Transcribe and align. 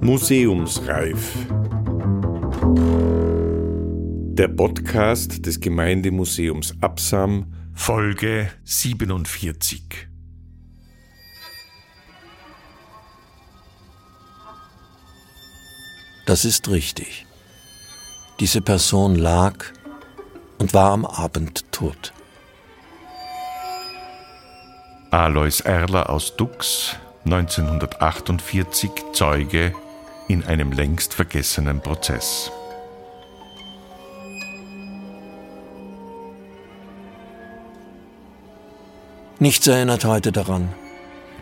Museumsreif. 0.00 1.34
Der 4.32 4.48
Podcast 4.48 5.44
des 5.44 5.60
Gemeindemuseums 5.60 6.74
Absam, 6.80 7.52
Folge 7.74 8.50
47. 8.64 10.08
Das 16.24 16.44
ist 16.44 16.68
richtig. 16.68 17.26
Diese 18.40 18.60
Person 18.62 19.14
lag 19.14 19.64
und 20.58 20.72
war 20.72 20.92
am 20.92 21.04
Abend 21.04 21.70
tot. 21.72 22.12
Alois 25.10 25.60
Erler 25.60 26.10
aus 26.10 26.36
Dux, 26.36 26.94
1948 27.24 28.90
Zeuge 29.14 29.72
in 30.28 30.44
einem 30.44 30.70
längst 30.70 31.14
vergessenen 31.14 31.80
Prozess. 31.80 32.52
Nichts 39.38 39.66
erinnert 39.66 40.04
heute 40.04 40.30
daran, 40.30 40.74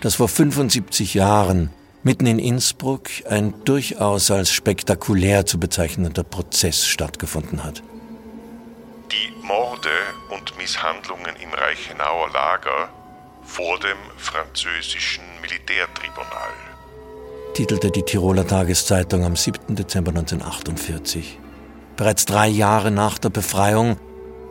dass 0.00 0.14
vor 0.14 0.28
75 0.28 1.14
Jahren 1.14 1.70
mitten 2.04 2.26
in 2.26 2.38
Innsbruck 2.38 3.08
ein 3.28 3.52
durchaus 3.64 4.30
als 4.30 4.52
spektakulär 4.52 5.44
zu 5.44 5.58
bezeichnender 5.58 6.22
Prozess 6.22 6.86
stattgefunden 6.86 7.64
hat. 7.64 7.82
Die 9.10 9.44
Morde 9.44 9.88
und 10.30 10.56
Misshandlungen 10.56 11.34
im 11.42 11.52
Reichenauer 11.52 12.30
Lager 12.32 12.90
vor 13.46 13.78
dem 13.78 13.98
französischen 14.18 15.24
Militärtribunal 15.40 16.52
titelte 17.56 17.90
die 17.90 18.02
Tiroler 18.02 18.46
Tageszeitung 18.46 19.24
am 19.24 19.34
7. 19.34 19.76
Dezember 19.76 20.10
1948. 20.10 21.38
Bereits 21.96 22.26
drei 22.26 22.48
Jahre 22.48 22.90
nach 22.90 23.16
der 23.16 23.30
Befreiung 23.30 23.96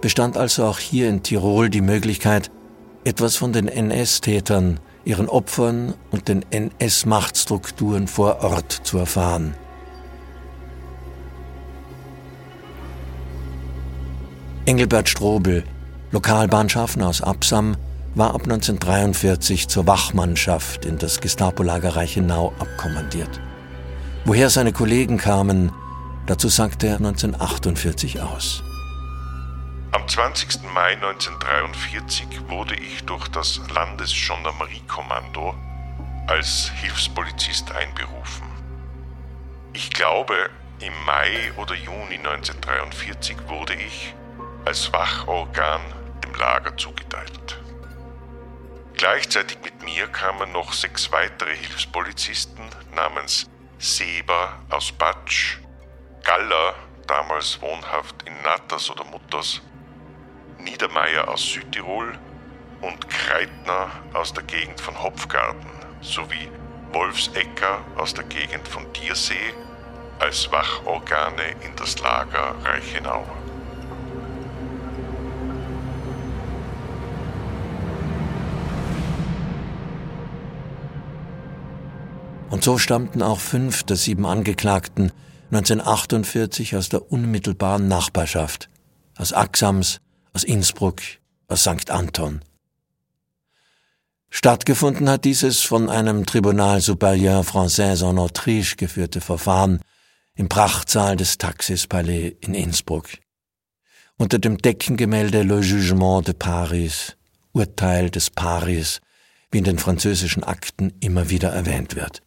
bestand 0.01 0.37
also 0.37 0.65
auch 0.65 0.79
hier 0.79 1.07
in 1.07 1.21
Tirol 1.21 1.69
die 1.69 1.81
Möglichkeit, 1.81 2.49
etwas 3.03 3.35
von 3.35 3.53
den 3.53 3.67
NS-Tätern, 3.67 4.79
ihren 5.03 5.29
Opfern 5.29 5.93
und 6.09 6.27
den 6.27 6.43
NS-Machtstrukturen 6.49 8.07
vor 8.07 8.43
Ort 8.43 8.71
zu 8.71 8.97
erfahren. 8.97 9.53
Engelbert 14.65 15.09
Strobel, 15.09 15.63
Lokalbahnschaffner 16.09 17.07
aus 17.07 17.21
Absam, 17.21 17.77
war 18.15 18.29
ab 18.29 18.43
1943 18.43 19.67
zur 19.67 19.85
Wachmannschaft 19.87 20.85
in 20.85 20.97
das 20.97 21.19
Gestapo-Lager 21.19 21.97
Reichenau 21.97 22.53
abkommandiert. 22.59 23.41
Woher 24.23 24.49
seine 24.49 24.71
Kollegen 24.71 25.17
kamen, 25.17 25.71
dazu 26.25 26.47
sagte 26.47 26.87
er 26.87 26.95
1948 26.95 28.21
aus. 28.21 28.63
Am 29.91 30.07
20. 30.07 30.63
Mai 30.73 30.93
1943 30.95 32.49
wurde 32.49 32.75
ich 32.75 33.03
durch 33.03 33.27
das 33.27 33.59
Landesgendarmeriekommando 33.73 35.53
als 36.27 36.71
Hilfspolizist 36.81 37.71
einberufen. 37.71 38.47
Ich 39.73 39.89
glaube, 39.89 40.33
im 40.79 40.93
Mai 41.05 41.51
oder 41.57 41.75
Juni 41.75 42.17
1943 42.17 43.37
wurde 43.47 43.73
ich 43.75 44.15
als 44.65 44.91
Wachorgan 44.91 45.81
dem 46.23 46.33
Lager 46.35 46.75
zugeteilt. 46.77 47.64
Gleichzeitig 48.97 49.57
mit 49.61 49.83
mir 49.83 50.07
kamen 50.07 50.53
noch 50.53 50.71
sechs 50.71 51.11
weitere 51.11 51.53
Hilfspolizisten 51.53 52.63
namens 52.95 53.49
Seber 53.77 54.57
aus 54.69 54.93
Batsch, 54.93 55.57
Galler, 56.23 56.75
damals 57.05 57.61
wohnhaft 57.61 58.15
in 58.25 58.33
Natters 58.41 58.89
oder 58.89 59.03
Mutters, 59.03 59.61
Niedermeyer 60.59 61.27
aus 61.27 61.43
Südtirol 61.43 62.17
und 62.81 63.09
Kreitner 63.09 63.91
aus 64.13 64.31
der 64.31 64.43
Gegend 64.43 64.79
von 64.79 65.01
Hopfgarten 65.03 65.69
sowie 66.01 66.49
Wolfsecker 66.93 67.83
aus 67.97 68.13
der 68.13 68.23
Gegend 68.23 68.65
von 68.65 68.91
Diersee 68.93 69.53
als 70.19 70.49
Wachorgane 70.53 71.51
in 71.61 71.75
das 71.75 71.99
Lager 71.99 72.55
Reichenau. 72.63 73.44
Und 82.55 82.63
so 82.63 82.77
stammten 82.77 83.21
auch 83.21 83.41
fünf 83.41 83.83
der 83.83 83.97
sieben 83.97 84.25
Angeklagten 84.25 85.11
1948 85.51 86.77
aus 86.77 86.87
der 86.87 87.11
unmittelbaren 87.11 87.89
Nachbarschaft, 87.89 88.69
aus 89.17 89.33
Axams, 89.33 89.99
aus 90.31 90.45
Innsbruck, 90.45 91.01
aus 91.49 91.63
St. 91.63 91.91
Anton. 91.91 92.39
Stattgefunden 94.29 95.09
hat 95.09 95.25
dieses 95.25 95.63
von 95.63 95.89
einem 95.89 96.25
Tribunal 96.25 96.77
Supérieur 96.79 97.43
Français 97.43 98.01
en 98.09 98.17
Autriche 98.17 98.77
geführte 98.77 99.19
Verfahren 99.19 99.81
im 100.35 100.47
Prachtsaal 100.47 101.17
des 101.17 101.37
Taxispalais 101.37 102.37
in 102.39 102.53
Innsbruck. 102.53 103.09
Unter 104.15 104.39
dem 104.39 104.59
Deckengemälde 104.59 105.43
Le 105.43 105.59
Jugement 105.59 106.25
de 106.25 106.33
Paris, 106.33 107.17
Urteil 107.51 108.09
des 108.09 108.29
Paris, 108.29 109.01
wie 109.51 109.57
in 109.57 109.65
den 109.65 109.77
französischen 109.77 110.45
Akten 110.45 110.93
immer 111.01 111.29
wieder 111.29 111.49
erwähnt 111.49 111.97
wird. 111.97 112.21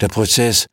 Der 0.00 0.08
Prozess, 0.08 0.66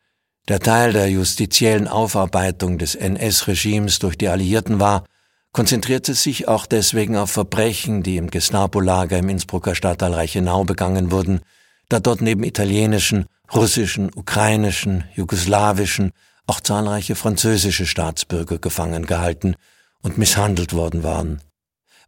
der 0.50 0.60
Teil 0.60 0.92
der 0.92 1.10
justiziellen 1.10 1.88
Aufarbeitung 1.88 2.78
des 2.78 2.96
NS-Regimes 2.96 4.00
durch 4.00 4.18
die 4.18 4.28
Alliierten 4.28 4.82
war, 4.82 5.06
konzentrierte 5.54 6.14
sich 6.14 6.48
auch 6.50 6.66
deswegen 6.66 7.16
auf 7.16 7.32
Verbrechen, 7.32 8.04
die 8.04 8.18
im 8.18 8.30
Gestapo-Lager 8.30 9.20
im 9.20 9.30
Innsbrucker 9.30 9.76
Stadtteil 9.76 10.14
Reichenau 10.14 10.66
begangen 10.66 11.12
wurden, 11.12 11.40
da 11.88 12.00
dort 12.00 12.22
neben 12.22 12.44
italienischen, 12.44 13.26
russischen, 13.54 14.12
ukrainischen, 14.14 15.06
jugoslawischen 15.16 16.12
auch 16.48 16.60
zahlreiche 16.60 17.16
französische 17.16 17.86
Staatsbürger 17.86 18.58
gefangen 18.58 19.06
gehalten 19.06 19.56
und 20.02 20.18
misshandelt 20.18 20.74
worden 20.74 21.04
waren. 21.04 21.42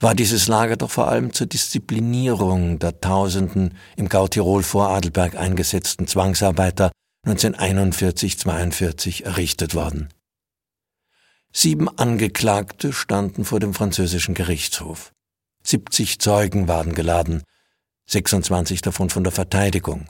War 0.02 0.14
dieses 0.14 0.48
Lager 0.48 0.76
doch 0.76 0.92
vor 0.92 1.08
allem 1.08 1.32
zur 1.32 1.48
Disziplinierung 1.48 2.80
der 2.80 3.00
tausenden 3.00 3.78
im 3.96 4.10
Gautirol 4.10 4.64
vor 4.64 4.90
Adelberg 4.90 5.38
eingesetzten 5.38 6.08
Zwangsarbeiter 6.08 6.92
1941-42 7.26 9.24
errichtet 9.24 9.74
worden. 9.76 10.10
Sieben 11.52 11.88
Angeklagte 11.98 12.94
standen 12.94 13.46
vor 13.46 13.60
dem 13.60 13.74
französischen 13.74 14.36
Gerichtshof. 14.36 15.14
70 15.64 16.20
Zeugen 16.20 16.68
waren 16.68 16.94
geladen, 16.94 17.44
26 18.08 18.82
davon 18.82 19.10
von 19.10 19.24
der 19.24 19.32
Verteidigung, 19.32 20.08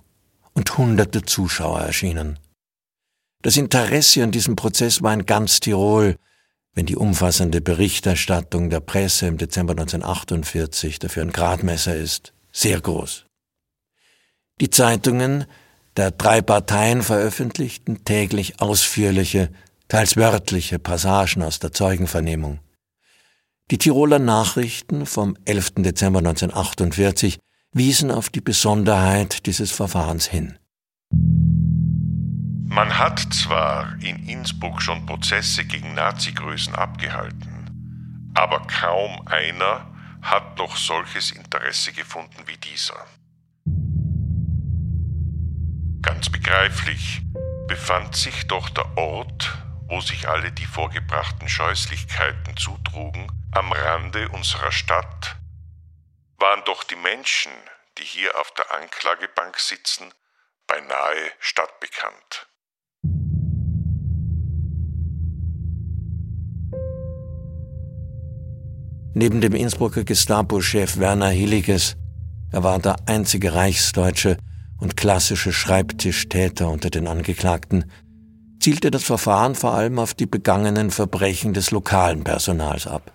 und 0.53 0.78
hunderte 0.78 1.24
Zuschauer 1.24 1.81
erschienen. 1.81 2.40
Das 3.42 3.58
Interesse 3.58 4.24
an 4.24 4.32
diesem 4.32 4.56
Prozess 4.56 5.02
war 5.02 5.14
in 5.14 5.26
ganz 5.26 5.59
Tirol, 5.59 6.18
wenn 6.74 6.86
die 6.86 6.96
umfassende 6.96 7.62
Berichterstattung 7.62 8.70
der 8.70 8.82
Presse 8.82 9.28
im 9.28 9.38
Dezember 9.38 9.72
1948 9.72 11.00
dafür 11.00 11.24
ein 11.24 11.32
Gradmesser 11.32 11.96
ist, 11.96 12.34
sehr 12.52 12.82
groß. 12.82 13.26
Die 14.59 14.70
Zeitungen 14.70 15.46
der 15.98 16.12
drei 16.12 16.42
Parteien 16.42 17.02
veröffentlichten 17.02 18.04
täglich 18.04 18.62
ausführliche, 18.62 19.52
teils 19.88 20.18
wörtliche 20.18 20.80
Passagen 20.80 21.44
aus 21.44 21.60
der 21.60 21.72
Zeugenvernehmung. 21.72 22.60
Die 23.72 23.78
Tiroler 23.78 24.20
Nachrichten 24.20 25.06
vom 25.06 25.38
11. 25.46 25.76
Dezember 25.78 26.20
1948 26.20 27.40
wiesen 27.72 28.12
auf 28.12 28.30
die 28.30 28.42
Besonderheit 28.42 29.46
dieses 29.47 29.72
Verfahrens 29.72 30.28
hin. 30.28 30.58
Man 32.68 33.00
hat 33.00 33.26
zwar 33.34 33.96
in 34.02 34.28
Innsbruck 34.28 34.82
schon 34.82 35.06
Prozesse 35.06 35.64
gegen 35.64 35.94
Nazi-Größen 35.94 36.76
abgehalten, 36.76 38.32
aber 38.34 38.68
kaum 38.68 39.26
einer 39.28 39.88
hat 40.22 40.58
noch 40.58 40.76
solches 40.76 41.32
Interesse 41.32 41.94
gefunden 41.94 42.44
wie 42.46 42.58
dieser. 42.58 42.96
Ganz 46.02 46.30
begreiflich 46.46 47.22
befand 47.68 48.16
sich 48.16 48.46
doch 48.46 48.70
der 48.70 48.86
Ort, 48.97 49.58
wo 49.88 50.00
sich 50.00 50.30
alle 50.30 50.52
die 50.52 50.66
vorgebrachten 50.66 51.50
Scheußlichkeiten 51.50 52.56
zutrugen, 52.56 53.32
am 53.52 53.72
Rande 53.72 54.30
unserer 54.30 54.72
Stadt, 54.72 55.38
waren 56.38 56.62
doch 56.66 56.84
die 56.84 56.97
Menschen, 56.97 57.52
die 57.97 58.03
hier 58.03 58.40
auf 58.40 58.53
der 58.56 58.72
Anklagebank 58.72 59.58
sitzen, 59.58 60.06
beinahe 60.68 61.32
stadtbekannt. 61.40 62.48
Neben 69.16 69.41
dem 69.41 69.56
Innsbrucker 69.56 70.03
Gestapo-Chef 70.03 71.00
Werner 71.00 71.30
Hilliges, 71.30 71.96
er 72.52 72.64
war 72.64 72.78
der 72.78 72.98
einzige 73.08 73.56
Reichsdeutsche 73.56 74.38
und 74.80 74.98
klassische 74.98 75.54
Schreibtischtäter 75.54 76.70
unter 76.70 76.90
den 76.90 77.08
Angeklagten, 77.08 77.86
zielte 78.60 78.92
das 78.92 79.04
Verfahren 79.04 79.56
vor 79.56 79.74
allem 79.74 80.00
auf 80.00 80.14
die 80.14 80.26
begangenen 80.26 80.92
Verbrechen 80.92 81.54
des 81.54 81.72
lokalen 81.72 82.24
Personals 82.24 82.88
ab. 82.88 83.12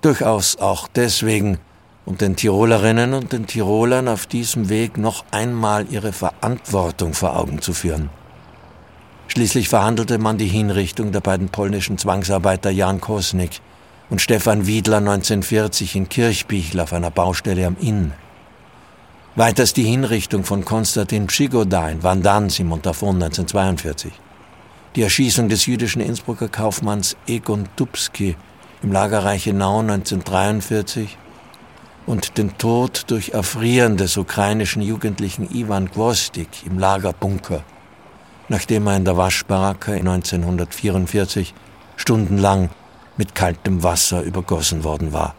Durchaus 0.00 0.56
auch 0.56 0.88
deswegen, 0.88 1.58
um 2.04 2.16
den 2.16 2.36
Tirolerinnen 2.36 3.14
und 3.14 3.32
den 3.32 3.46
Tirolern 3.46 4.08
auf 4.08 4.26
diesem 4.26 4.68
Weg 4.68 4.96
noch 4.96 5.24
einmal 5.30 5.86
ihre 5.90 6.12
Verantwortung 6.12 7.14
vor 7.14 7.36
Augen 7.36 7.60
zu 7.60 7.72
führen. 7.72 8.10
Schließlich 9.28 9.68
verhandelte 9.68 10.18
man 10.18 10.38
die 10.38 10.46
Hinrichtung 10.46 11.12
der 11.12 11.20
beiden 11.20 11.48
polnischen 11.48 11.98
Zwangsarbeiter 11.98 12.70
Jan 12.70 13.00
Kosnik 13.00 13.60
und 14.08 14.20
Stefan 14.20 14.66
Wiedler 14.66 14.98
1940 14.98 15.96
in 15.96 16.08
Kirchbichl 16.08 16.80
auf 16.80 16.92
einer 16.92 17.10
Baustelle 17.10 17.66
am 17.66 17.76
Inn. 17.80 18.12
Weiters 19.38 19.74
die 19.74 19.82
Hinrichtung 19.82 20.44
von 20.44 20.64
Konstantin 20.64 21.26
Przygoda 21.26 21.90
in 21.90 22.02
Vandans 22.02 22.58
im 22.58 22.68
Montafon 22.68 23.16
1942. 23.16 24.10
Die 24.94 25.02
Erschießung 25.02 25.50
des 25.50 25.66
jüdischen 25.66 26.00
Innsbrucker 26.00 26.48
Kaufmanns 26.48 27.18
Egon 27.26 27.68
Dubski 27.76 28.34
im 28.82 28.92
Lager 28.92 29.26
Reichenau 29.26 29.80
1943 29.80 31.18
und 32.06 32.38
den 32.38 32.56
Tod 32.56 33.02
durch 33.08 33.32
Erfrieren 33.34 33.98
des 33.98 34.16
ukrainischen 34.16 34.80
Jugendlichen 34.80 35.54
Ivan 35.54 35.90
Gwostik 35.90 36.64
im 36.64 36.78
Lagerbunker, 36.78 37.62
nachdem 38.48 38.86
er 38.86 38.96
in 38.96 39.04
der 39.04 39.18
Waschbaracke 39.18 39.92
1944 39.92 41.52
stundenlang 41.96 42.70
mit 43.18 43.34
kaltem 43.34 43.82
Wasser 43.82 44.22
übergossen 44.22 44.82
worden 44.82 45.12
war. 45.12 45.34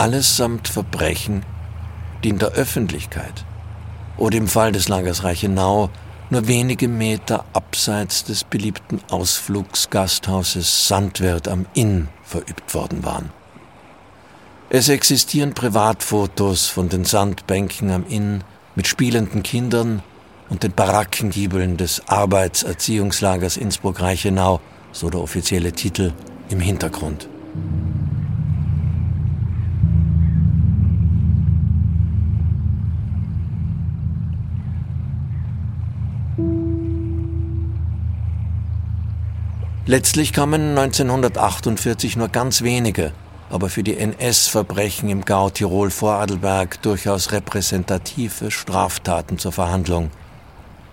Allesamt 0.00 0.66
Verbrechen, 0.66 1.44
die 2.24 2.30
in 2.30 2.38
der 2.38 2.52
Öffentlichkeit 2.52 3.44
oder 4.16 4.38
im 4.38 4.48
Fall 4.48 4.72
des 4.72 4.88
Lagers 4.88 5.24
Reichenau 5.24 5.90
nur 6.30 6.48
wenige 6.48 6.88
Meter 6.88 7.44
abseits 7.52 8.24
des 8.24 8.44
beliebten 8.44 9.02
Ausflugsgasthauses 9.10 10.88
Sandwirt 10.88 11.48
am 11.48 11.66
Inn 11.74 12.08
verübt 12.22 12.72
worden 12.72 13.04
waren. 13.04 13.28
Es 14.70 14.88
existieren 14.88 15.52
Privatfotos 15.52 16.68
von 16.68 16.88
den 16.88 17.04
Sandbänken 17.04 17.90
am 17.90 18.06
Inn 18.06 18.42
mit 18.76 18.86
spielenden 18.86 19.42
Kindern 19.42 20.02
und 20.48 20.62
den 20.62 20.72
Barackengiebeln 20.72 21.76
des 21.76 22.08
Arbeitserziehungslagers 22.08 23.58
Innsbruck-Reichenau, 23.58 24.60
so 24.92 25.10
der 25.10 25.20
offizielle 25.20 25.72
Titel, 25.72 26.14
im 26.48 26.60
Hintergrund. 26.60 27.28
Letztlich 39.90 40.32
kamen 40.32 40.78
1948 40.78 42.16
nur 42.16 42.28
ganz 42.28 42.62
wenige, 42.62 43.10
aber 43.50 43.68
für 43.68 43.82
die 43.82 43.96
NS-Verbrechen 43.96 45.08
im 45.08 45.24
Gau 45.24 45.50
Tirol-Vorarlberg 45.50 46.80
durchaus 46.82 47.32
repräsentative 47.32 48.52
Straftaten 48.52 49.38
zur 49.38 49.50
Verhandlung. 49.50 50.12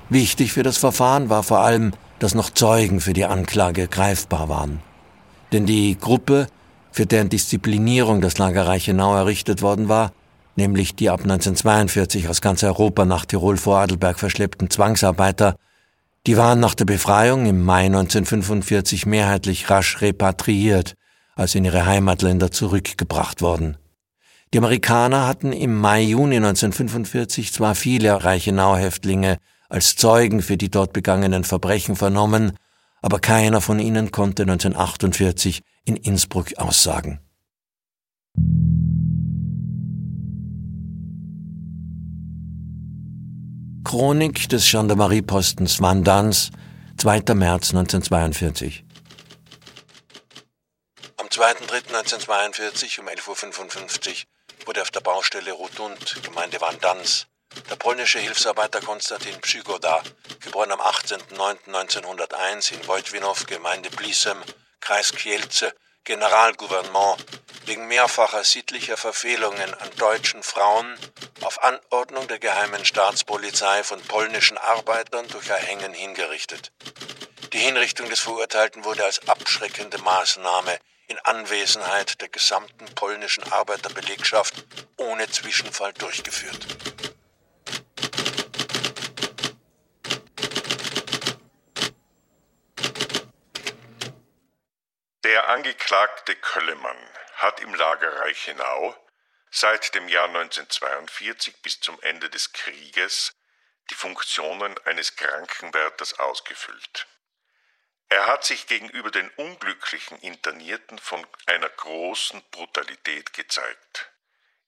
Wichtig 0.09 0.51
für 0.51 0.63
das 0.63 0.77
Verfahren 0.77 1.29
war 1.29 1.43
vor 1.43 1.59
allem, 1.59 1.91
dass 2.17 2.33
noch 2.33 2.49
Zeugen 2.49 2.99
für 2.99 3.13
die 3.13 3.25
Anklage 3.25 3.87
greifbar 3.87 4.49
waren. 4.49 4.79
Denn 5.51 5.67
die 5.67 5.95
Gruppe, 5.95 6.47
für 6.91 7.05
deren 7.05 7.29
Disziplinierung 7.29 8.19
das 8.19 8.39
Lager 8.39 8.65
Reichenau 8.65 9.15
errichtet 9.15 9.61
worden 9.61 9.89
war, 9.89 10.11
nämlich 10.55 10.95
die 10.95 11.11
ab 11.11 11.19
1942 11.19 12.29
aus 12.29 12.41
ganz 12.41 12.63
Europa 12.63 13.05
nach 13.05 13.25
Tirol-Vorarlberg 13.25 14.17
verschleppten 14.17 14.71
Zwangsarbeiter, 14.71 15.55
die 16.27 16.35
waren 16.35 16.59
nach 16.59 16.75
der 16.75 16.83
Befreiung 16.83 17.45
im 17.45 17.63
Mai 17.63 17.85
1945 17.85 19.05
mehrheitlich 19.05 19.69
rasch 19.69 20.01
repatriiert, 20.01 20.95
als 21.35 21.55
in 21.55 21.63
ihre 21.63 21.85
Heimatländer 21.85 22.51
zurückgebracht 22.51 23.41
worden. 23.41 23.77
Die 24.53 24.57
Amerikaner 24.57 25.25
hatten 25.25 25.53
im 25.53 25.79
Mai-Juni 25.79 26.35
1945 26.35 27.53
zwar 27.53 27.75
viele 27.75 28.25
Reichenau-Häftlinge 28.25 29.37
als 29.69 29.95
Zeugen 29.95 30.41
für 30.41 30.57
die 30.57 30.69
dort 30.69 30.91
begangenen 30.91 31.45
Verbrechen 31.45 31.95
vernommen, 31.95 32.53
aber 33.01 33.19
keiner 33.19 33.61
von 33.61 33.79
ihnen 33.79 34.11
konnte 34.11 34.43
1948 34.43 35.61
in 35.85 35.95
Innsbruck 35.95 36.57
aussagen. 36.57 37.19
Chronik 43.87 44.49
des 44.49 44.69
Gendarmeriepostens 44.69 45.79
Vandans, 45.81 46.51
2. 46.97 47.33
März 47.35 47.69
1942. 47.69 48.83
Am 51.15 51.27
2.3.1942 51.27 52.99
um 52.99 53.07
11.55 53.07 54.09
Uhr 54.09 54.65
wurde 54.65 54.81
auf 54.81 54.91
der 54.91 54.99
Baustelle 54.99 55.53
Rotund, 55.53 56.21
Gemeinde 56.21 56.59
Vandans, 56.59 57.27
der 57.69 57.77
polnische 57.77 58.19
Hilfsarbeiter 58.19 58.81
Konstantin 58.81 59.39
Przygoda, 59.39 60.03
geboren 60.41 60.73
am 60.73 60.81
18.09.1901 60.81 62.73
in 62.73 62.85
Wojtwinow, 62.89 63.45
Gemeinde 63.45 63.89
Blisem, 63.91 64.35
Kreis 64.81 65.13
Kielce, 65.13 65.73
Generalgouvernement 66.03 67.15
wegen 67.67 67.87
mehrfacher 67.87 68.45
sittlicher 68.45 68.95
Verfehlungen 68.95 69.73
an 69.73 69.89
deutschen 69.97 70.41
Frauen 70.41 70.97
auf 71.41 71.61
Anordnung 71.63 72.27
der 72.27 72.39
geheimen 72.39 72.85
Staatspolizei 72.85 73.83
von 73.83 74.01
polnischen 74.01 74.57
Arbeitern 74.57 75.27
durch 75.27 75.49
Erhängen 75.49 75.93
hingerichtet. 75.93 76.71
Die 77.51 77.59
Hinrichtung 77.59 78.09
des 78.09 78.21
Verurteilten 78.21 78.85
wurde 78.85 79.03
als 79.03 79.27
abschreckende 79.27 79.97
Maßnahme 79.97 80.79
in 81.07 81.19
Anwesenheit 81.19 82.21
der 82.21 82.29
gesamten 82.29 82.85
polnischen 82.95 83.43
Arbeiterbelegschaft 83.51 84.53
ohne 84.95 85.29
Zwischenfall 85.29 85.93
durchgeführt. 85.93 86.65
Der 95.23 95.49
Angeklagte 95.49 96.35
Köllemann 96.35 96.97
hat 97.37 97.59
im 97.59 97.73
Lager 97.73 98.19
Reichenau 98.19 98.95
seit 99.51 99.93
dem 99.95 100.07
Jahr 100.07 100.27
1942 100.27 101.61
bis 101.61 101.79
zum 101.79 102.01
Ende 102.01 102.29
des 102.29 102.51
Krieges 102.51 103.31
die 103.89 103.95
Funktionen 103.95 104.77
eines 104.85 105.15
Krankenwärters 105.15 106.19
ausgefüllt. 106.19 107.07
Er 108.09 108.25
hat 108.27 108.43
sich 108.43 108.67
gegenüber 108.67 109.11
den 109.11 109.29
unglücklichen 109.31 110.19
Internierten 110.19 110.97
von 110.97 111.25
einer 111.45 111.69
großen 111.69 112.41
Brutalität 112.51 113.33
gezeigt, 113.33 114.11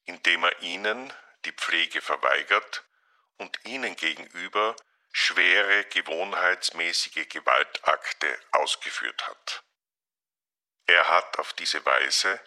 indem 0.05 0.43
er 0.43 0.61
ihnen 0.61 1.13
die 1.45 1.53
Pflege 1.53 2.01
verweigert 2.01 2.83
und 3.37 3.57
ihnen 3.65 3.95
gegenüber 3.95 4.75
schwere 5.11 5.85
gewohnheitsmäßige 5.85 7.27
Gewaltakte 7.29 8.39
ausgeführt 8.51 9.27
hat. 9.27 9.63
Er 10.85 11.09
hat 11.09 11.39
auf 11.39 11.53
diese 11.53 11.85
Weise 11.85 12.39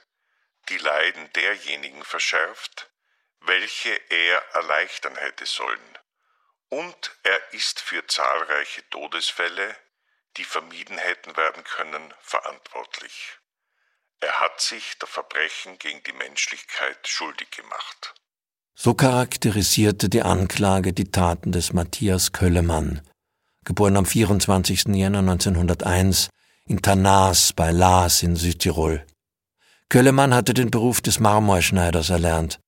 die 0.69 0.78
Leiden 0.78 1.33
derjenigen 1.35 2.04
verschärft, 2.04 2.90
welche 3.40 3.92
er 4.11 4.38
erleichtern 4.54 5.16
hätte 5.16 5.47
sollen, 5.47 5.99
und 6.69 7.16
er 7.23 7.52
ist 7.52 7.81
für 7.81 8.07
zahlreiche 8.07 8.88
Todesfälle, 8.90 9.76
die 10.37 10.45
vermieden 10.45 10.97
hätten 10.97 11.37
werden 11.37 11.64
können, 11.64 12.14
verantwortlich. 12.21 13.38
Er 14.21 14.40
hat 14.40 14.61
sich 14.61 14.99
der 14.99 15.09
Verbrechen 15.09 15.78
gegen 15.78 16.02
die 16.04 16.12
Menschlichkeit 16.12 17.07
schuldig 17.07 17.50
gemacht. 17.50 18.14
So 18.75 18.95
charakterisierte 18.95 20.09
die 20.09 20.23
Anklage 20.23 20.92
die 20.92 21.11
Taten 21.11 21.52
des 21.52 21.73
Matthias 21.73 22.33
Köllemann, 22.33 23.02
geboren 23.64 23.97
am 23.97 24.07
24. 24.07 24.85
Jänner 24.95 25.19
1901 25.19 26.31
in 26.66 26.81
Tanas 26.81 27.52
bei 27.52 27.71
Laas 27.71 28.23
in 28.23 28.37
Südtirol. 28.37 29.04
Köllemann 29.92 30.32
hatte 30.32 30.54
den 30.54 30.70
Beruf 30.70 31.02
des 31.02 31.20
Marmorschneiders 31.20 32.08
erlernt. 32.08 32.61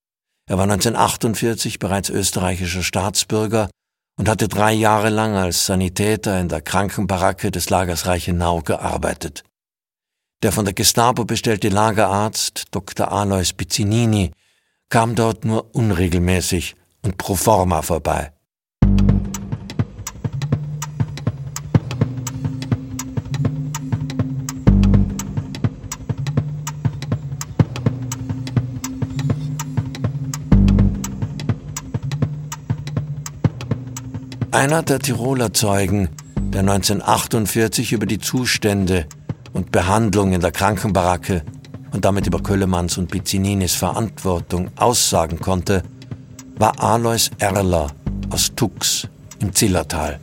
Er 0.47 0.59
war 0.59 0.65
1948 0.65 1.79
bereits 1.79 2.11
österreichischer 2.11 2.83
Staatsbürger 2.83 3.71
und 4.15 4.29
hatte 4.29 4.47
drei 4.47 4.73
Jahre 4.73 5.09
lang 5.09 5.33
als 5.33 5.65
Sanitäter 5.65 6.39
in 6.39 6.49
der 6.49 6.61
Krankenbaracke 6.61 7.49
des 7.49 7.71
Lagers 7.71 8.05
Reichenau 8.05 8.61
gearbeitet. 8.61 9.43
Der 10.43 10.51
von 10.51 10.65
der 10.65 10.75
Gestapo 10.75 11.25
bestellte 11.25 11.69
Lagerarzt 11.69 12.65
Dr. 12.69 13.11
Alois 13.11 13.53
Pizzinini 13.57 14.29
kam 14.89 15.15
dort 15.15 15.45
nur 15.45 15.73
unregelmäßig 15.73 16.75
und 17.01 17.17
pro 17.17 17.33
forma 17.33 17.81
vorbei. 17.81 18.34
Einer 34.55 34.83
der 34.83 34.99
Tiroler 34.99 35.51
Zeugen, 35.51 36.07
der 36.37 36.61
1948 36.61 37.91
über 37.91 38.05
die 38.05 38.19
Zustände 38.19 39.05
und 39.51 39.73
Behandlung 39.73 40.31
in 40.31 40.39
der 40.39 40.53
Krankenbaracke 40.53 41.43
und 41.91 42.05
damit 42.05 42.25
über 42.25 42.41
Köllemanns 42.41 42.97
und 42.97 43.11
Pizzininis 43.11 43.75
Verantwortung 43.75 44.71
aussagen 44.77 45.41
konnte, 45.41 45.83
war 46.55 46.81
Alois 46.81 47.31
Erler 47.37 47.87
aus 48.29 48.55
Tux 48.55 49.09
im 49.39 49.51
Zillertal. 49.51 50.21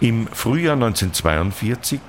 Im 0.00 0.26
Frühjahr 0.26 0.74
1942, 0.74 2.00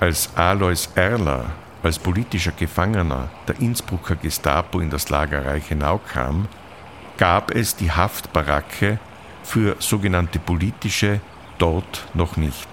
als 0.00 0.30
Alois 0.36 0.88
Erler 0.94 1.46
als 1.82 1.98
politischer 1.98 2.52
Gefangener 2.52 3.28
der 3.46 3.60
Innsbrucker 3.60 4.16
Gestapo 4.16 4.80
in 4.80 4.90
das 4.90 5.08
Lager 5.10 5.46
Reichenau 5.46 5.98
kam, 5.98 6.48
gab 7.16 7.54
es 7.54 7.76
die 7.76 7.90
Haftbaracke 7.90 8.98
für 9.42 9.76
sogenannte 9.78 10.38
politische 10.38 11.20
dort 11.58 12.06
noch 12.14 12.36
nicht. 12.36 12.68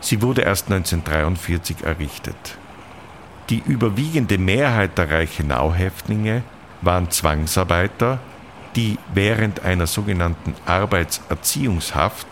Sie 0.00 0.22
wurde 0.22 0.42
erst 0.42 0.70
1943 0.70 1.84
errichtet. 1.84 2.58
Die 3.50 3.62
überwiegende 3.64 4.38
Mehrheit 4.38 4.98
der 4.98 5.10
Reichenau-Häftlinge 5.10 6.42
waren 6.82 7.10
Zwangsarbeiter, 7.10 8.18
die 8.76 8.98
während 9.12 9.64
einer 9.64 9.86
sogenannten 9.86 10.54
Arbeitserziehungshaft 10.66 12.26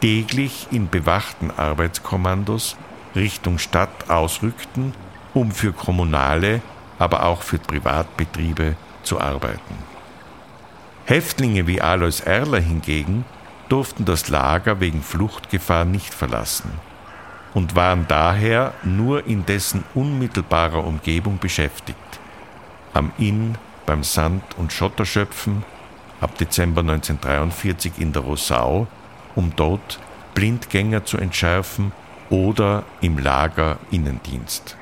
täglich 0.00 0.68
in 0.70 0.88
bewachten 0.88 1.50
Arbeitskommandos 1.50 2.76
Richtung 3.14 3.58
Stadt 3.58 4.10
ausrückten, 4.10 4.94
um 5.34 5.50
für 5.52 5.72
kommunale, 5.72 6.60
aber 6.98 7.24
auch 7.24 7.42
für 7.42 7.58
Privatbetriebe 7.58 8.76
zu 9.02 9.20
arbeiten. 9.20 9.74
Häftlinge 11.04 11.66
wie 11.66 11.80
Alois 11.80 12.20
Erler 12.20 12.60
hingegen 12.60 13.24
durften 13.68 14.04
das 14.04 14.28
Lager 14.28 14.80
wegen 14.80 15.02
Fluchtgefahr 15.02 15.84
nicht 15.84 16.12
verlassen 16.12 16.70
und 17.54 17.74
waren 17.74 18.06
daher 18.08 18.74
nur 18.82 19.26
in 19.26 19.46
dessen 19.46 19.84
unmittelbarer 19.94 20.84
Umgebung 20.84 21.38
beschäftigt. 21.38 21.98
Am 22.92 23.12
Inn, 23.18 23.56
beim 23.86 24.04
Sand- 24.04 24.56
und 24.56 24.72
Schotterschöpfen, 24.72 25.64
ab 26.20 26.36
Dezember 26.38 26.80
1943 26.82 27.92
in 27.98 28.12
der 28.12 28.22
Rosau 28.22 28.86
um 29.34 29.52
dort 29.56 29.98
Blindgänger 30.34 31.04
zu 31.04 31.16
entschärfen 31.16 31.92
oder 32.30 32.84
im 33.00 33.18
Lager 33.18 33.78
Innendienst. 33.90 34.76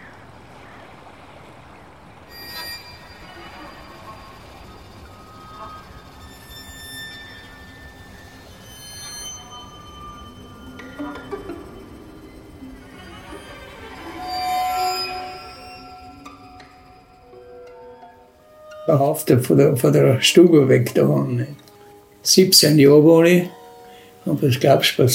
verhaftet 18.89 19.45
von 19.45 19.59
der, 19.59 19.77
von 19.77 19.93
der 19.93 20.21
Stube 20.23 20.67
weg 20.69 20.95
da. 20.95 21.27
17 22.23 22.79
Jahre 22.79 23.05
war 23.05 23.25
ich 23.25 23.45
und 24.25 24.43
was 24.43 24.59
glaubst 24.59 24.99
du, 24.99 25.07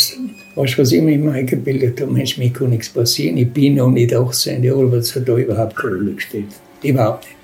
weißt, 0.56 0.78
was 0.78 0.92
ich 0.92 1.02
mir 1.02 1.14
immer 1.14 1.34
eingebildet 1.34 2.02
habe? 2.02 2.12
Mensch, 2.12 2.38
mir 2.38 2.52
kann 2.52 2.70
nichts 2.70 2.90
passieren. 2.90 3.38
Ich 3.38 3.52
bin 3.52 3.76
noch 3.76 3.90
nicht 3.90 4.14
18 4.14 4.64
Jahre, 4.64 4.92
was 4.92 5.16
hat 5.16 5.28
da 5.28 5.36
überhaupt 5.36 5.76
keine 5.76 5.96
Rolle 5.96 6.14
gespielt. 6.14 6.48
Überhaupt 6.82 7.26
nicht. 7.26 7.38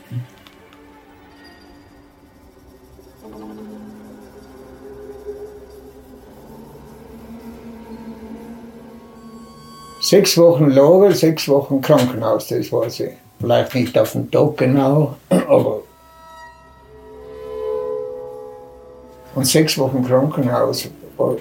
Sechs 10.01 10.38
Wochen 10.38 10.72
Lager, 10.72 11.12
sechs 11.13 11.48
Wochen 11.48 11.82
Krankenhaus, 11.82 12.48
das 12.48 12.72
weiß 12.72 13.01
ich. 13.01 13.12
Vielleicht 13.39 13.75
nicht 13.75 13.98
auf 13.98 14.13
den 14.13 14.32
Tag 14.32 14.58
genau, 14.58 15.18
aber. 15.30 15.82
Und 19.36 19.46
sechs 19.46 19.78
Wochen 19.78 20.04
Krankenhaus 20.04 20.89
war 21.16 21.36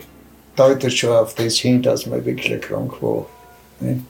deutet 0.59 0.93
schon 0.93 1.11
auf 1.11 1.35
das 1.35 1.57
hin, 1.57 1.83
dass 1.83 2.07
man 2.07 2.25
wirklich 2.25 2.61
krank 2.61 3.01
war. 3.01 3.27
Ne? 3.81 4.03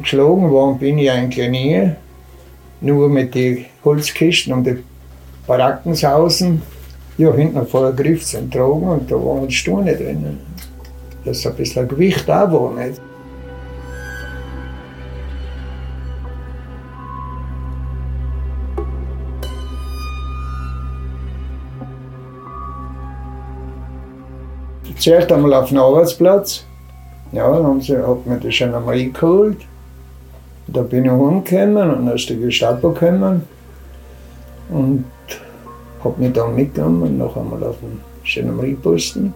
Geschlagen 0.00 0.50
worden 0.50 0.78
bin 0.78 0.98
ich 0.98 1.10
eigentlich 1.10 1.50
nie, 1.50 1.90
nur 2.80 3.08
mit 3.08 3.34
den 3.34 3.66
Holzkisten 3.84 4.52
und 4.52 4.64
den 4.64 4.84
Barackensausen. 5.46 6.62
Ja, 7.16 7.34
hinten 7.34 7.66
vor 7.66 7.90
der 7.90 8.04
Griff 8.04 8.24
zum 8.24 8.48
Tragen 8.48 8.88
und 8.88 9.10
da 9.10 9.16
waren 9.16 9.50
Steine 9.50 9.96
drin. 9.96 10.38
Dass 11.24 11.44
ein 11.44 11.56
bisschen 11.56 11.88
Gewicht 11.88 12.28
da 12.28 12.50
war. 12.52 12.74
Nicht? 12.74 13.00
Zuerst 24.98 25.30
einmal 25.32 25.54
auf 25.54 25.68
den 25.68 25.78
Arbeitsplatz. 25.78 26.64
Ja, 27.32 27.50
dann 27.50 27.64
haben 27.64 27.80
sie, 27.80 27.96
hat 27.96 28.26
mir 28.26 28.52
schon 28.52 28.74
einmal 28.74 29.04
geholt. 29.10 29.58
Da 30.66 30.82
bin 30.82 31.04
ich 31.04 31.10
umgekommen 31.10 31.90
und 31.90 32.08
ist 32.08 32.28
die 32.28 32.38
Gestapo 32.38 32.90
gekommen 32.90 33.42
und 34.70 35.04
hat 36.04 36.18
mich 36.18 36.32
dann 36.32 36.54
mitgenommen, 36.54 37.18
noch 37.18 37.36
einmal 37.36 37.62
auf 37.64 37.76
den 37.80 38.00
Gendarmerieposten. 38.24 39.32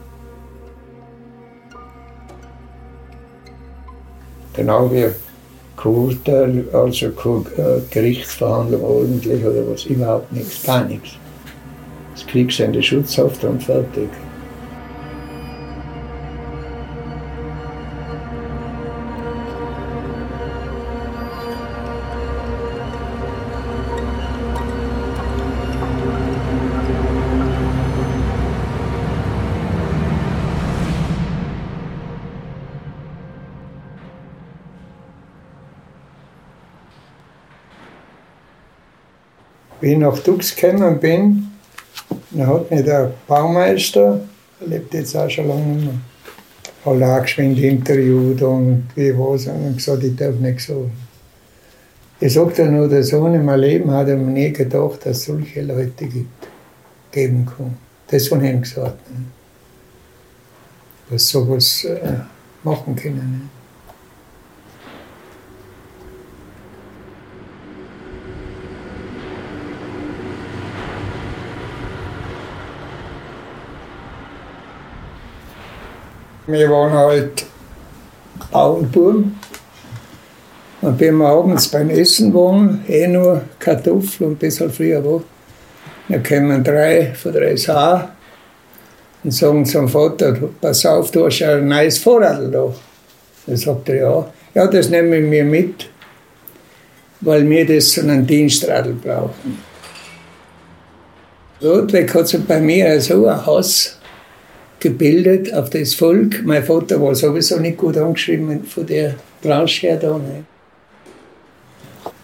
Dann 4.54 4.71
habe 4.71 4.99
ich 4.99 5.12
kein 5.76 5.92
Urteil, 5.92 6.64
also 6.73 7.07
äh, 7.07 7.81
Gerichtsverhandlung 7.90 8.85
ordentlich 8.85 9.42
oder 9.42 9.71
was, 9.71 9.85
überhaupt 9.87 10.31
nichts, 10.33 10.62
gar 10.64 10.85
nichts. 10.85 11.12
Das 12.14 12.26
die 12.73 12.83
Schutzhaft 12.83 13.42
und 13.45 13.62
fertig. 13.62 14.11
Wie 39.82 39.92
ich 39.92 39.98
nach 39.98 40.18
Dux 40.20 40.56
gekommen 40.56 40.98
bin, 40.98 41.48
dann 42.30 42.46
hat 42.46 42.70
mir 42.70 42.82
der 42.82 43.12
Baumeister, 43.26 44.20
der 44.58 44.68
lebt 44.68 44.94
jetzt 44.94 45.14
auch 45.14 45.28
schon 45.28 45.48
lange 45.48 45.66
nicht 45.66 45.90
hat 46.84 47.02
auch 47.02 47.22
geschwind 47.22 47.58
interviewt 47.58 48.42
und 48.42 48.88
wie 48.96 49.16
was 49.16 49.46
und 49.46 49.76
gesagt, 49.76 50.02
ich 50.02 50.16
darf 50.16 50.34
nicht 50.34 50.60
sagen. 50.60 50.90
Ich 52.20 52.34
sagte 52.34 52.66
nur, 52.66 52.88
der 52.88 53.02
Sohn 53.02 53.34
in 53.34 53.44
meinem 53.44 53.60
Leben 53.60 53.90
hat 53.90 54.08
er 54.08 54.16
mir 54.16 54.30
nie 54.30 54.52
gedacht, 54.52 55.04
dass 55.04 55.18
es 55.18 55.24
solche 55.24 55.62
Leute 55.62 56.06
gibt, 56.06 56.48
geben 57.10 57.46
kann. 57.46 57.76
Das 58.08 58.28
von 58.28 58.44
ihm 58.44 58.62
gesagt. 58.62 59.10
Ne? 59.10 59.24
Was 61.10 61.28
sowas 61.28 61.84
äh, 61.84 62.18
machen 62.62 62.96
können. 62.96 63.50
Wir 76.46 76.68
waren 76.70 76.92
halt 76.92 77.44
Bauernbuben. 78.50 79.38
Und 80.80 80.99
wenn 80.99 81.16
wir 81.16 81.28
abends 81.28 81.68
beim 81.68 81.90
Essen 81.90 82.34
waren, 82.34 82.84
eh 82.88 83.06
nur 83.06 83.42
Kartoffeln 83.61 84.30
und 84.30 84.38
bis 84.40 84.61
halt 84.61 84.72
früher 84.72 85.04
war, 85.04 85.22
dann 86.08 86.22
kommen 86.25 86.64
drei 86.64 87.14
von 87.14 87.32
der 87.32 87.56
SH 87.56 88.08
und 89.22 89.30
sagen 89.30 89.64
zum 89.64 89.88
Vater, 89.88 90.37
pass 90.61 90.84
auf, 90.84 91.12
du 91.12 91.26
hast 91.26 91.38
ja 91.38 91.56
ein 91.56 91.68
neues 91.68 91.99
Fahrrad 91.99 92.52
da. 92.52 92.75
Dann 93.46 93.56
sagt 93.56 93.88
er, 93.88 93.96
ja. 93.96 94.32
Ja, 94.54 94.66
das 94.66 94.90
nehme 94.90 95.18
ich 95.18 95.25
mir 95.25 95.44
mit, 95.44 95.88
weil 97.20 97.49
wir 97.49 97.64
das 97.64 97.92
so 97.92 98.00
einen 98.00 98.26
Dienstradl 98.26 98.94
brauchen. 98.94 99.62
Rotweg 101.62 102.12
hat 102.12 102.26
sich 102.26 102.44
bei 102.44 102.61
mir 102.61 103.00
so 103.00 103.26
einen 103.26 103.46
Hass 103.46 103.99
gebildet 104.82 105.54
auf 105.54 105.70
das 105.70 105.94
Volk. 105.94 106.42
Mein 106.44 106.64
Vater 106.64 107.00
war 107.00 107.14
sowieso 107.14 107.58
nicht 107.58 107.78
gut 107.78 107.96
angeschrieben 107.96 108.64
von 108.64 108.84
der 108.84 109.14
Branche 109.40 109.86
her 109.86 109.96
da. 109.96 110.18
Nicht. 110.18 110.44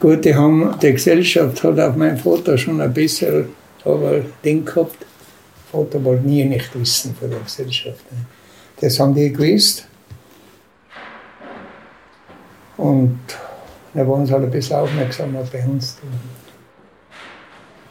Gut, 0.00 0.24
die, 0.24 0.34
haben, 0.34 0.74
die 0.82 0.92
Gesellschaft 0.92 1.62
hat 1.62 1.78
auf 1.78 1.96
meinen 1.96 2.16
Vater 2.16 2.58
schon 2.58 2.80
ein 2.80 2.92
bisschen 2.92 3.46
aber 3.84 4.20
Ding 4.44 4.64
gehabt. 4.64 5.06
Vater 5.70 6.02
wollte 6.02 6.26
nie 6.26 6.44
nicht 6.44 6.78
wissen 6.78 7.14
von 7.14 7.30
der 7.30 7.40
Gesellschaft. 7.40 8.04
Nicht. 8.10 8.26
Das 8.80 8.98
haben 8.98 9.14
die 9.14 9.32
gewusst. 9.32 9.86
Und 12.76 13.18
da 13.94 14.06
waren 14.06 14.26
sie 14.26 14.32
halt 14.32 14.44
ein 14.44 14.50
bisschen 14.50 14.76
aufmerksamer 14.76 15.44
bei 15.52 15.64
uns. 15.64 15.98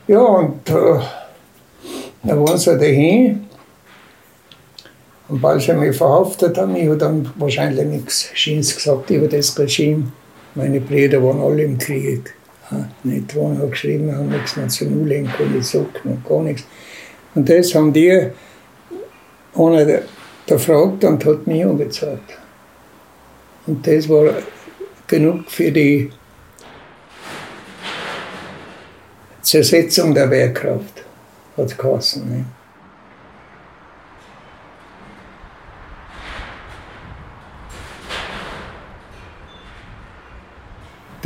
Ja, 0.07 0.19
und 0.19 0.69
äh, 0.69 0.99
da 2.23 2.39
waren 2.39 2.57
sie 2.57 2.77
dahin. 2.77 3.46
Und 5.29 5.43
weil 5.43 5.59
sie 5.59 5.73
mich 5.73 5.95
verhaftet 5.95 6.57
haben, 6.57 6.75
ich 6.75 6.85
habe 6.85 6.97
dann 6.97 7.31
wahrscheinlich 7.35 7.85
nichts 7.85 8.29
Schönes 8.33 8.73
gesagt 8.75 9.09
über 9.09 9.27
das 9.27 9.57
Regime. 9.59 10.11
Meine 10.55 10.79
Brüder 10.79 11.21
waren 11.21 11.41
alle 11.41 11.63
im 11.63 11.77
Krieg. 11.77 12.33
Nicht 13.03 13.33
dran, 13.33 13.57
haben 13.57 13.71
geschrieben, 13.71 14.13
haben 14.15 14.29
nichts 14.29 14.55
mehr 14.55 14.67
zu 14.67 14.85
Null, 14.85 15.27
keine 15.37 15.61
Socken 15.61 16.23
gar 16.27 16.41
nichts. 16.41 16.63
Und 17.35 17.47
das 17.47 17.73
haben 17.75 17.93
die 17.93 18.29
einer 19.55 20.01
gefragt 20.45 21.03
und 21.03 21.25
hat 21.25 21.47
mich 21.47 21.63
angezahlt. 21.63 22.19
Und 23.65 23.85
das 23.85 24.07
war 24.09 24.33
genug 25.07 25.49
für 25.49 25.71
die 25.71 26.09
Zersetzung 29.41 30.13
der 30.13 30.29
Wehrkraft, 30.29 31.03
hat 31.55 31.65
es 31.65 31.77
geheißen. 31.77 32.29
Ne? 32.29 32.45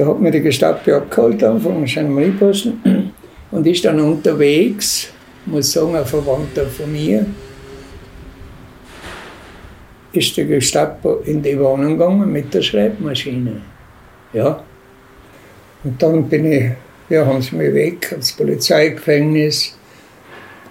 Da 0.02 0.08
hat 0.08 0.20
mir 0.20 0.32
die 0.32 0.42
Gestapo 0.42 0.96
abgeholt 0.96 1.42
vom 1.62 1.86
Gendarmerieposten 1.86 3.12
und 3.52 3.68
ist 3.68 3.86
dann 3.86 4.00
unterwegs, 4.00 5.10
muss 5.46 5.74
sagen, 5.74 5.96
ein 5.96 6.04
Verwandter 6.04 6.66
von 6.66 6.92
mir, 6.92 7.24
ist 10.12 10.36
der 10.36 10.46
Gestapo 10.46 11.18
in 11.26 11.44
die 11.44 11.60
Wohnung 11.60 12.00
gegangen 12.00 12.32
mit 12.32 12.52
der 12.52 12.64
Schreibmaschine. 12.64 13.62
Ja. 14.34 14.64
Und 15.84 16.02
dann 16.02 16.28
bin 16.28 16.52
ich, 16.52 16.72
ja, 17.10 17.24
haben 17.24 17.44
sie 17.44 17.56
mich 17.56 17.72
weg 17.72 18.12
ins 18.12 18.32
Polizeigefängnis. 18.32 19.78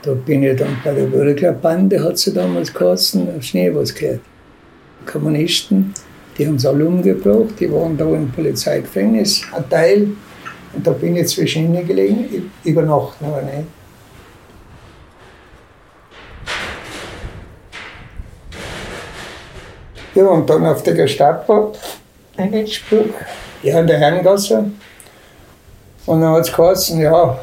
Da 0.03 0.13
bin 0.13 0.43
ich 0.43 0.59
dann 0.59 0.77
bei 0.83 0.93
der 0.93 1.13
Würglerbande, 1.13 2.03
hat 2.03 2.19
sie 2.19 2.35
damals 2.35 2.75
geheißen, 2.75 3.29
auf 3.37 3.45
Schnee 3.45 3.73
was 3.73 3.95
gehört. 3.95 4.23
Kommunisten, 5.07 5.95
die 6.41 6.47
haben 6.47 6.57
es 6.57 6.65
alle 6.65 6.87
umgebracht, 6.87 7.61
die 7.61 7.71
waren 7.71 7.99
da 7.99 8.07
im 8.07 8.33
Polizeigefängnis, 8.33 9.43
ein 9.55 9.69
Teil. 9.69 10.09
Und 10.73 10.87
da 10.87 10.93
bin 10.93 11.15
ich 11.17 11.29
zwischen 11.29 11.65
ihnen 11.65 11.87
gelegen, 11.87 12.51
über 12.65 12.81
Nacht 12.81 13.21
noch 13.21 13.43
nicht. 13.43 13.69
Ja, 20.15 20.25
und 20.29 20.49
dann 20.49 20.65
auf 20.65 20.83
der 20.83 20.95
Gestapo 20.95 21.75
einen 22.39 22.67
Spruch, 22.67 23.05
ja, 23.63 23.81
in 23.81 23.87
der 23.87 23.99
Herrengasse. 23.99 24.65
Und 26.07 26.21
dann 26.23 26.33
hat 26.33 26.49
es 26.49 26.57
geheißen, 26.57 27.03
ja, 27.03 27.39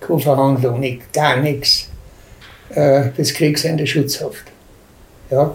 keine 0.00 0.18
Verhandlung, 0.18 0.80
nicht, 0.80 1.12
gar 1.12 1.36
nichts. 1.36 1.90
Äh, 2.70 3.10
das 3.14 3.34
Kriegsende 3.34 3.86
Schutzhaft. 3.86 4.44
Ja. 5.30 5.54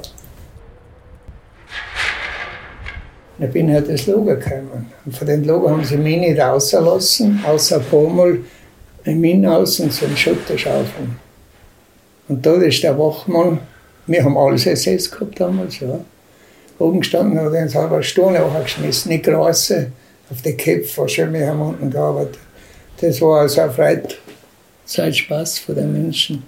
Dann 3.40 3.52
bin 3.52 3.70
ich 3.70 3.76
halt 3.76 3.88
ins 3.88 4.08
Lager 4.08 4.36
gekommen. 4.36 4.92
Und 5.06 5.18
von 5.18 5.28
den 5.28 5.44
Lager 5.44 5.72
haben 5.72 5.84
sie 5.84 5.98
mich 5.98 6.18
nicht 6.18 6.40
rausgelassen, 6.40 7.44
außer 7.46 7.78
ein 7.78 7.86
paar 7.86 8.10
Mal 8.10 8.40
ein 9.06 9.20
Min 9.20 9.46
aus 9.46 9.80
und 12.30 12.46
da 12.46 12.54
ist 12.54 12.82
der 12.84 12.98
Wachmann, 12.98 13.60
wir 14.08 14.24
haben 14.24 14.38
alles 14.38 14.66
SS 14.66 15.12
gehabt 15.12 15.40
damals, 15.40 15.80
ja 15.80 16.00
oben 16.80 17.02
gestanden 17.02 17.38
und 17.40 17.54
uns 17.56 17.76
halber 17.76 18.02
Stunde 18.02 18.42
geschmissen, 18.64 19.12
nicht 19.12 19.26
große, 19.26 19.92
auf 20.30 20.42
die 20.42 20.58
Köpfe, 20.58 21.08
schön 21.08 21.34
wir 21.34 21.48
haben 21.48 21.62
unten 21.62 21.92
gearbeitet. 21.92 22.40
Das 23.00 23.22
war 23.22 23.42
also 23.42 23.62
ein 23.62 23.72
Freizeitspaß 23.72 25.60
für 25.60 25.74
den 25.74 25.94
Menschen. 25.94 26.44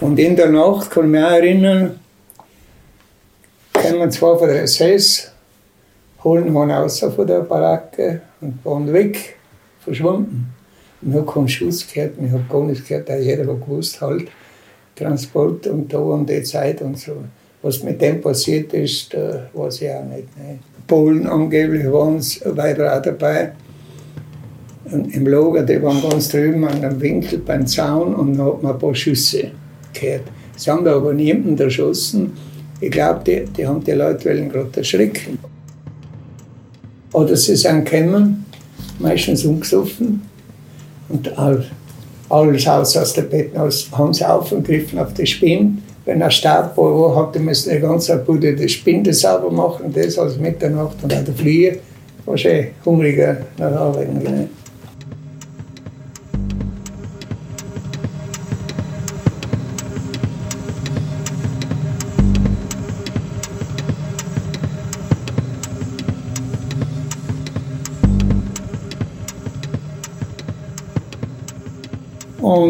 Und 0.00 0.18
in 0.18 0.36
der 0.36 0.50
Nacht 0.50 0.90
kann 0.90 1.04
ich 1.04 1.10
mich 1.10 1.24
auch 1.24 1.30
erinnern, 1.30 2.00
kamen 3.94 4.10
zwei 4.10 4.36
von 4.36 4.48
der 4.48 4.62
SS, 4.62 5.30
holen 6.24 6.48
ihn 6.48 6.56
raus 6.56 6.98
von 6.98 7.26
der 7.26 7.40
Baracke 7.40 8.22
und 8.40 8.64
waren 8.64 8.92
weg, 8.92 9.36
verschwunden. 9.80 10.52
Ich 11.00 11.14
habe 11.14 11.30
keinen 11.30 11.48
Schuss 11.48 11.86
gehört, 11.86 12.14
ich 12.20 12.32
habe 12.32 12.44
gar 12.48 12.64
nichts 12.64 12.88
gehört, 12.88 13.08
jeder 13.08 13.46
hat 13.46 13.60
gewusst 13.60 14.00
halt. 14.00 14.28
Transport 14.96 15.66
und 15.66 15.92
da 15.92 15.98
um 15.98 16.24
die 16.24 16.42
Zeit 16.42 16.80
und 16.82 16.98
so. 16.98 17.12
Was 17.62 17.82
mit 17.82 18.00
dem 18.00 18.20
passiert 18.20 18.72
ist, 18.72 19.12
da 19.12 19.48
weiß 19.52 19.82
ich 19.82 19.90
auch 19.90 20.04
nicht. 20.04 20.36
Ne. 20.38 20.58
Polen 20.86 21.26
angeblich 21.26 21.84
waren 21.90 22.16
es 22.16 22.40
weiter 22.44 22.96
auch 22.96 23.02
dabei. 23.02 23.52
Und 24.90 25.14
Im 25.14 25.26
Lager, 25.26 25.62
die 25.62 25.82
waren 25.82 26.00
ganz 26.02 26.28
drüben 26.28 26.64
an 26.64 26.80
dem 26.80 27.00
Winkel 27.00 27.38
beim 27.38 27.66
Zaun 27.66 28.14
und 28.14 28.36
da 28.36 28.44
hat 28.46 28.62
man 28.62 28.72
ein 28.72 28.78
paar 28.78 28.94
Schüsse 28.94 29.50
gehört. 29.92 30.24
Sie 30.56 30.70
haben 30.70 30.84
da 30.84 30.96
aber 30.96 31.12
niemanden 31.12 31.58
erschossen. 31.58 32.32
Ich 32.80 32.90
glaube, 32.90 33.20
die, 33.26 33.44
die 33.44 33.66
haben 33.66 33.82
die 33.82 33.92
Leute 33.92 34.48
gerade 34.48 34.70
erschrecken. 34.76 35.38
Oder 37.12 37.36
sie 37.36 37.56
sind 37.56 37.84
gekommen, 37.84 38.44
meistens 38.98 39.44
umgesoffen 39.44 40.22
und 41.08 41.38
all 41.38 41.64
alles 42.28 42.66
aus, 42.66 42.96
aus 42.96 43.12
der 43.12 43.22
Betten 43.22 43.58
haben 43.92 44.12
sie 44.12 44.24
aufgegriffen 44.24 44.98
auf 44.98 45.14
die 45.14 45.26
Spinne. 45.26 45.78
Wenn 46.04 46.20
er 46.20 46.30
starb 46.30 46.76
war, 46.76 47.16
hatte 47.16 47.38
man 47.40 47.54
die 47.54 47.78
ganze 47.78 48.18
Bude 48.18 48.54
die 48.54 48.68
Spinde 48.68 49.12
sauber 49.14 49.50
machen, 49.50 49.92
das 49.94 50.18
als 50.18 50.36
Mitternacht 50.36 50.96
und 51.02 51.14
auch 51.14 51.24
der 51.24 51.34
Flieger 51.34 51.76
war 52.26 52.36
schon 52.36 52.66
hungriger 52.84 53.38
nach 53.58 53.72
Arbeiten. 53.72 54.48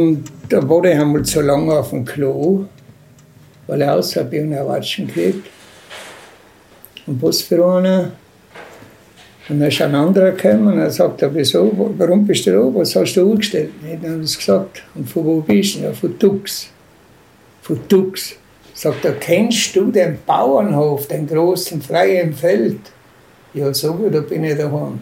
Und 0.04 0.24
da 0.50 0.68
wurde 0.68 0.92
ich 0.92 0.98
einmal 0.98 1.22
zu 1.22 1.40
lange 1.40 1.72
auf 1.72 1.88
dem 1.88 2.04
Klo, 2.04 2.66
weil 3.66 3.80
er 3.80 3.94
außerhalb 3.96 4.30
irgendeiner 4.34 4.68
Watschen 4.68 5.06
gekriegt. 5.06 5.48
Und 7.06 7.22
was 7.22 7.40
für 7.40 7.64
einer. 7.64 8.12
Und 9.48 9.60
dann 9.60 9.68
ist 9.68 9.80
ein 9.80 9.94
anderer 9.94 10.32
gekommen 10.32 10.66
und 10.68 10.78
er 10.78 10.90
sagt, 10.90 11.24
wieso, 11.32 11.70
warum 11.98 12.26
bist 12.26 12.46
du 12.46 12.52
da, 12.52 12.78
was 12.78 12.94
hast 12.96 13.14
du 13.14 13.30
angestellt? 13.30 13.70
Und 13.82 14.02
dann 14.02 14.12
habe 14.12 14.22
ich 14.24 14.36
gesagt, 14.36 14.82
und 14.94 15.08
von 15.08 15.24
wo 15.24 15.40
bist 15.40 15.76
du? 15.76 15.80
Ja, 15.80 15.92
von 15.92 16.18
Tux. 16.18 16.68
Von 17.62 17.88
Tux. 17.88 18.36
Sagt 18.74 19.04
er, 19.04 19.12
kennst 19.12 19.74
du 19.74 19.90
den 19.90 20.18
Bauernhof, 20.26 21.08
den 21.08 21.26
großen 21.26 21.80
freien 21.80 22.34
Feld? 22.34 22.80
Ja, 23.54 23.72
so 23.72 24.08
da 24.10 24.20
bin 24.20 24.44
ich 24.44 24.56
daheim. 24.56 25.00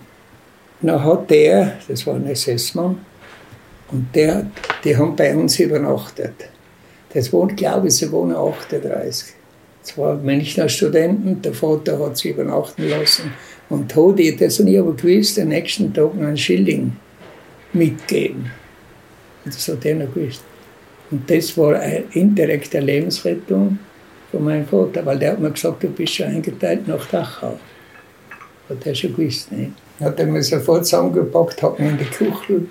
Dann 0.80 1.04
hat 1.04 1.30
der, 1.30 1.74
das 1.88 2.06
war 2.06 2.14
ein 2.14 2.26
SS-Mann, 2.26 2.98
und 3.92 4.08
der, 4.14 4.46
die 4.84 4.96
haben 4.96 5.14
bei 5.14 5.36
uns 5.36 5.60
übernachtet. 5.60 6.34
Das 7.12 7.32
wohnt, 7.32 7.56
glaube 7.56 7.88
ich, 7.88 7.94
sie 7.94 8.10
wohnen 8.10 8.34
38. 8.34 9.34
Zwei 9.82 10.14
Münchner 10.14 10.68
Studenten, 10.68 11.42
der 11.42 11.52
Vater 11.52 11.98
hat 11.98 12.16
sie 12.16 12.30
übernachten 12.30 12.88
lassen. 12.88 13.32
Und 13.68 13.94
hat 13.94 14.40
das 14.40 14.60
und 14.60 14.68
ich 14.68 14.78
aber 14.78 14.94
gewusst, 14.94 15.36
den 15.36 15.48
nächsten 15.48 15.92
Tag 15.92 16.14
noch 16.14 16.26
einen 16.26 16.36
Schilling 16.36 16.92
mitgeben. 17.72 18.50
Und 19.44 19.54
das 19.54 19.68
hat 19.68 19.84
er 19.84 19.96
noch 19.96 20.14
gewusst. 20.14 20.42
Und 21.10 21.28
das 21.30 21.56
war 21.58 21.78
eine 21.78 22.04
indirekte 22.12 22.80
Lebensrettung 22.80 23.78
von 24.30 24.44
meinem 24.44 24.66
Vater, 24.66 25.04
weil 25.04 25.18
der 25.18 25.32
hat 25.32 25.40
mir 25.40 25.50
gesagt, 25.50 25.82
du 25.82 25.88
bist 25.88 26.14
schon 26.14 26.26
eingeteilt 26.26 26.88
nach 26.88 27.04
Dachau. 27.06 27.58
Hat 28.68 28.86
er 28.86 28.94
schon 28.94 29.14
gewusst. 29.14 29.52
Nicht? 29.52 29.72
Hat 30.00 30.18
er 30.18 30.26
mir 30.26 30.42
sofort 30.42 30.86
zusammengepackt, 30.86 31.62
hat 31.62 31.78
mich 31.78 31.90
in 31.90 31.98
die 31.98 32.04
Küche 32.04 32.62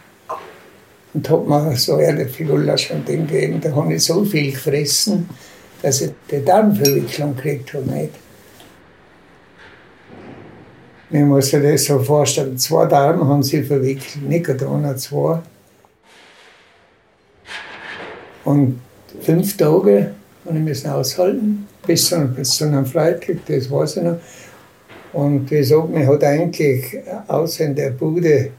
und 1.13 1.29
hat 1.29 1.47
mir 1.47 1.75
so 1.75 1.95
eine 1.95 2.25
Gulasch 2.25 2.91
und 2.91 3.07
Ding 3.07 3.27
gegeben. 3.27 3.59
Da 3.61 3.75
habe 3.75 3.93
ich 3.93 4.03
so 4.03 4.23
viel 4.23 4.51
gefressen, 4.51 5.29
dass 5.81 6.01
ich 6.01 6.11
die 6.29 6.43
Darmverwicklung 6.43 7.35
gekriegt 7.35 7.73
habe. 7.73 7.91
Nicht? 7.91 8.13
Ich 11.09 11.19
muss 11.19 11.47
sich 11.47 11.61
das 11.61 11.85
so 11.85 11.99
vorstellen, 11.99 12.57
zwei 12.57 12.85
Darme 12.85 13.27
haben 13.27 13.43
sie 13.43 13.63
verwickelt, 13.63 14.23
nicht 14.27 14.49
oder 14.49 14.95
zwei. 14.95 15.39
Und 18.45 18.79
fünf 19.21 19.57
Tage 19.57 20.11
habe 20.45 20.57
ich 20.57 20.63
müssen 20.63 20.89
aushalten, 20.89 21.67
bis 21.85 22.07
zu, 22.07 22.41
zu 22.41 22.63
einem 22.63 22.85
Freitag, 22.85 23.45
das 23.45 23.69
weiß 23.69 23.97
ich 23.97 24.03
noch. 24.03 24.19
Und 25.11 25.51
wie 25.51 25.57
gesagt, 25.57 25.91
man 25.91 26.07
eigentlich 26.23 26.97
außer 27.27 27.65
in 27.65 27.75
der 27.75 27.89
Bude, 27.91 28.51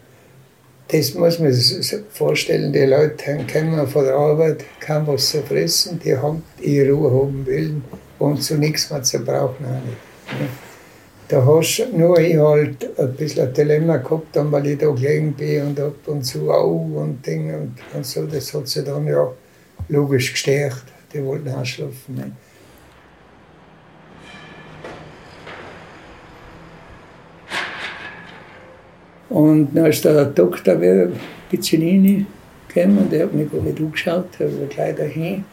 das 0.93 1.15
muss 1.15 1.39
man 1.39 1.51
sich 1.53 2.01
vorstellen, 2.11 2.71
die 2.71 2.85
Leute 2.85 3.39
kommen 3.51 3.87
von 3.87 4.05
der 4.05 4.15
Arbeit, 4.15 4.63
kaum 4.79 5.07
was 5.07 5.31
zu 5.31 5.43
fressen, 5.43 5.99
die 5.99 6.15
haben 6.15 6.43
ihre 6.61 6.93
Ruhe 6.93 7.11
haben 7.11 7.47
wollen 7.47 7.85
und 8.19 8.43
zu 8.43 8.57
nichts 8.59 8.91
mehr 8.91 9.03
zu 9.03 9.19
brauchen 9.21 9.65
auch 9.65 9.85
nicht. 9.85 10.51
Da 11.29 11.43
hast 11.47 11.79
du 11.79 11.97
nur 11.97 12.19
ich 12.19 12.37
halt 12.37 12.99
ein 12.99 13.15
bisschen 13.15 13.49
ein 13.49 13.55
Dilemma 13.55 13.97
gehabt, 13.97 14.35
weil 14.35 14.67
ich 14.67 14.79
da 14.79 14.91
gelegen 14.91 15.33
bin 15.33 15.69
und 15.69 15.81
ab 15.81 15.95
und 16.05 16.25
zu 16.25 16.51
auch 16.51 16.91
und 16.95 17.27
Dinge 17.27 17.57
und, 17.57 17.75
und 17.95 18.05
so, 18.05 18.27
das 18.27 18.53
hat 18.53 18.69
sich 18.69 18.85
dann 18.85 19.07
ja 19.07 19.33
logisch 19.89 20.33
gestärkt. 20.33 20.85
Die 21.15 21.25
wollten 21.25 21.49
auch 21.49 21.65
schlafen. 21.65 22.15
Ne? 22.17 22.33
Und 29.33 29.71
dann 29.73 29.87
ist 29.87 30.05
der 30.05 30.27
Doktor 30.27 30.79
wieder 30.79 31.09
Pizzinini 31.49 32.27
gekommen 32.69 32.99
und 32.99 33.13
der 33.13 33.25
hat 33.25 33.33
mich 33.33 33.51
gar 33.51 33.63
nicht 33.63 33.81
angeschaut, 33.81 34.27
da 34.39 34.45
war 34.45 34.67
gleich 34.69 34.95
dahin. 34.95 35.45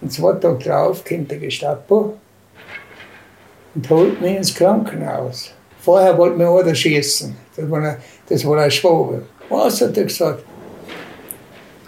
Und 0.00 0.12
zwei 0.12 0.34
Tage 0.34 0.64
drauf 0.64 1.04
kommt 1.04 1.32
der 1.32 1.38
Gestapo 1.38 2.14
und 3.74 3.90
holt 3.90 4.20
mich 4.20 4.36
ins 4.36 4.54
Krankenhaus. 4.54 5.52
Vorher 5.80 6.16
wollte 6.16 6.38
mir 6.38 6.48
einer 6.48 6.74
schießen. 6.74 7.34
Das 7.56 7.96
das 8.28 8.46
war 8.46 8.58
ein 8.58 8.70
Schwabe. 8.70 9.22
Was 9.48 9.80
hat 9.80 9.96
er 9.96 10.04
gesagt? 10.04 10.44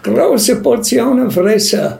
Große 0.03 0.57
Portionen 0.57 1.31
fressen 1.31 1.93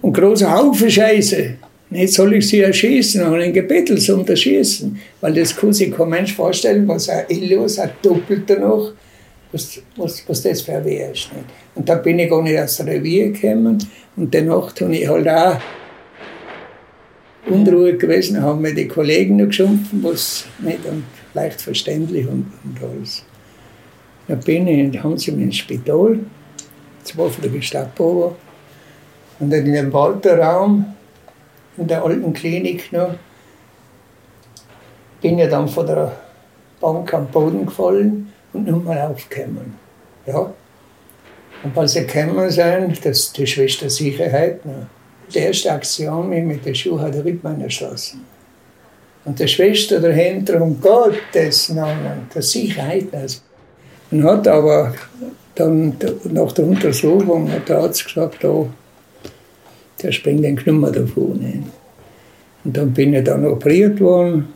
und 0.00 0.12
große 0.12 0.48
Haufen 0.50 0.88
Scheiße. 0.88 1.57
Jetzt 1.90 2.14
soll 2.14 2.34
ich 2.34 2.46
sie 2.46 2.60
erschießen 2.60 3.22
und 3.22 3.40
ein 3.40 3.52
Gebettelt 3.52 4.02
zum 4.02 4.26
Erschießen, 4.26 5.00
weil 5.22 5.32
das 5.32 5.56
kann 5.56 5.72
sich 5.72 5.90
kein 5.90 6.10
Mensch 6.10 6.34
vorstellen, 6.34 6.86
was 6.86 7.08
ein 7.08 7.24
Illos, 7.28 7.78
ein 7.78 7.90
Doppelter 8.02 8.58
noch, 8.58 8.92
was, 9.52 9.80
was, 9.96 10.22
was 10.28 10.42
das 10.42 10.60
für 10.60 10.72
ein 10.72 10.84
Wehr 10.84 11.12
ist. 11.12 11.32
Nicht? 11.32 11.46
Und 11.74 11.88
da 11.88 11.94
bin 11.94 12.18
ich 12.18 12.28
gar 12.28 12.42
nicht 12.42 12.58
aus 12.58 12.76
der 12.76 12.86
Revier 12.86 13.32
gekommen 13.32 13.78
und 14.16 14.34
danach 14.34 14.74
habe 14.78 14.94
ich 14.94 15.08
halt 15.08 15.28
auch 15.28 15.58
Unruhe 17.48 17.96
gewesen, 17.96 18.42
haben 18.42 18.60
mir 18.60 18.74
die 18.74 18.86
Kollegen 18.86 19.36
noch 19.36 19.46
geschumpfen, 19.46 20.02
was 20.02 20.44
nicht 20.58 20.84
und 20.84 21.04
leicht 21.32 21.62
verständlich 21.62 22.26
und, 22.26 22.52
und 22.64 22.78
alles. 22.82 23.24
Dann 24.26 24.40
bin 24.40 24.66
ich, 24.66 25.02
haben 25.02 25.16
sie 25.16 25.32
mich 25.32 25.44
ins 25.46 25.56
Spital, 25.56 26.18
zwei 27.04 27.28
von 27.30 27.42
der 27.42 27.50
Gestapo 27.50 28.36
und 29.38 29.54
in 29.54 29.72
dem 29.72 29.90
Walterraum 29.90 30.84
in 31.78 31.86
der 31.86 32.04
alten 32.04 32.32
Klinik 32.32 32.92
noch, 32.92 33.14
bin 35.20 35.38
ich 35.38 35.48
dann 35.48 35.68
von 35.68 35.86
der 35.86 36.12
Bank 36.80 37.12
am 37.14 37.26
Boden 37.26 37.66
gefallen 37.66 38.32
und 38.52 38.66
nun 38.66 38.84
mal 38.84 38.98
aufgekommen. 39.00 39.74
Ja. 40.26 40.52
Und 41.62 41.76
als 41.76 41.92
sie 41.92 42.06
gekommen 42.06 42.50
sind, 42.50 43.04
das 43.04 43.32
die 43.32 43.46
Schwester 43.46 43.90
Sicherheit, 43.90 44.64
noch, 44.64 44.86
die 45.32 45.38
erste 45.38 45.72
Aktion 45.72 46.28
mich 46.28 46.44
mit 46.44 46.64
der 46.64 46.74
Schuhe 46.74 47.00
hat 47.00 47.14
der 47.14 47.24
Rittmann 47.24 47.60
erschossen. 47.60 48.24
Und 49.24 49.38
die 49.38 49.48
Schwester 49.48 50.00
dahinter, 50.00 50.60
um 50.62 50.80
Gottes 50.80 51.68
Namen, 51.68 52.28
der 52.34 52.42
Sicherheit. 52.42 53.08
Und 54.10 54.24
hat 54.24 54.48
aber 54.48 54.94
dann 55.54 55.96
nach 56.24 56.52
der 56.52 56.64
Untersuchung 56.64 57.50
hat 57.50 57.68
der 57.68 57.78
Arzt 57.78 58.06
gesagt, 58.06 58.44
oh, 58.44 58.68
der 60.02 60.12
springt 60.12 60.44
den 60.44 60.56
Knummer 60.56 60.90
davon. 60.90 61.64
Und 62.64 62.76
dann 62.76 62.92
bin 62.92 63.14
ich 63.14 63.24
dann 63.24 63.46
operiert 63.46 64.00
worden. 64.00 64.48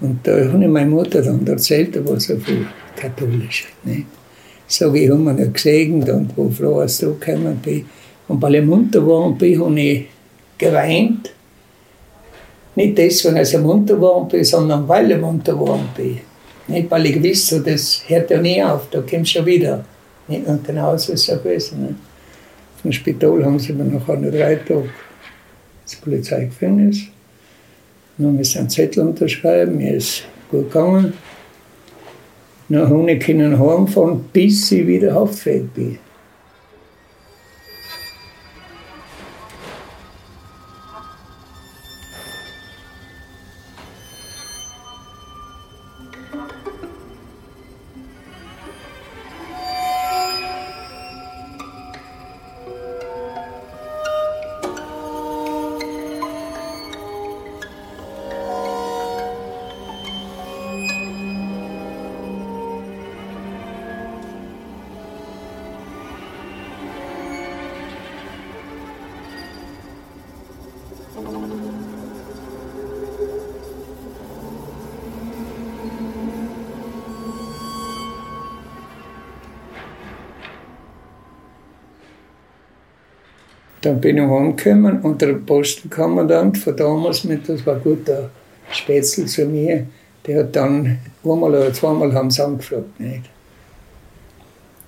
Und 0.00 0.26
da 0.26 0.32
habe 0.32 0.62
ich 0.62 0.70
meine 0.70 0.90
Mutter 0.90 1.22
dann 1.22 1.46
erzählt, 1.46 1.94
da 1.94 2.04
war 2.06 2.18
so 2.18 2.36
viel 2.36 2.66
katholisch. 2.96 3.66
Ne? 3.84 4.04
So 4.66 4.92
wie 4.94 5.10
haben 5.10 5.24
wir 5.24 5.32
nicht 5.32 5.54
gesegnet 5.54 6.08
und 6.08 6.36
wo 6.36 6.48
froh, 6.50 6.80
als 6.80 6.94
ich 6.94 7.00
zurückgekommen 7.00 7.60
bin. 7.62 7.86
Und 8.28 8.40
weil 8.40 8.56
ich 8.56 8.64
munter 8.64 9.06
war 9.06 9.30
bin, 9.32 9.60
habe 9.60 9.80
ich 9.80 10.06
geweint. 10.58 11.32
Nicht 12.74 12.96
deswegen, 12.96 13.36
als 13.36 13.52
ich 13.52 13.60
munter 13.60 14.00
war 14.00 14.26
bin, 14.26 14.44
sondern 14.44 14.88
weil 14.88 15.10
ich 15.10 15.20
munter 15.20 15.58
war 15.58 15.78
bin. 15.96 16.20
Nicht, 16.68 16.90
weil 16.90 17.06
ich 17.06 17.22
wusste, 17.22 17.60
das 17.60 18.02
hört 18.06 18.30
ja 18.30 18.40
nie 18.40 18.62
auf, 18.62 18.88
da 18.90 19.02
kommt 19.02 19.28
schon 19.28 19.44
wieder. 19.44 19.84
Nicht? 20.28 20.46
Und 20.46 20.64
genau 20.64 20.96
so 20.96 21.12
ist 21.12 21.28
es 21.28 21.42
gewesen. 21.42 21.82
Ne? 21.82 21.94
Im 22.84 22.92
Spital 22.92 23.44
haben 23.44 23.58
sie 23.58 23.72
mir 23.72 23.84
nach 23.84 24.08
einer 24.08 24.30
drei 24.30 24.56
Tage 24.56 24.90
ins 25.82 25.96
Polizeigefängnis. 25.96 27.02
Dann 28.18 28.36
müssen 28.36 28.58
einen 28.58 28.70
Zettel 28.70 29.06
unterschreiben, 29.06 29.76
mir 29.76 29.94
ist 29.94 30.24
gut 30.50 30.70
gegangen. 30.72 31.12
Dann 32.68 32.88
habe 32.88 33.12
ich 33.12 33.28
heimfahren, 33.28 34.24
bis 34.32 34.72
ich 34.72 34.86
wieder 34.86 35.14
haftfähig 35.14 35.64
bin. 35.74 35.98
Dann 83.82 84.00
bin 84.00 84.16
ich 84.16 84.22
heimgekommen 84.22 85.00
und 85.00 85.20
der 85.20 85.34
Postenkommandant 85.34 86.56
von 86.58 86.76
damals, 86.76 87.24
mit, 87.24 87.48
das 87.48 87.66
war 87.66 87.76
gut 87.76 88.06
der 88.08 88.30
Spätzl 88.70 89.26
zu 89.26 89.44
mir, 89.44 89.86
der 90.26 90.40
hat 90.40 90.56
dann 90.56 90.98
einmal 91.24 91.50
oder 91.50 91.72
zweimal 91.72 92.12
haben 92.14 92.30
sie 92.30 92.44
angefragt. 92.44 92.98
Nicht? 93.00 93.28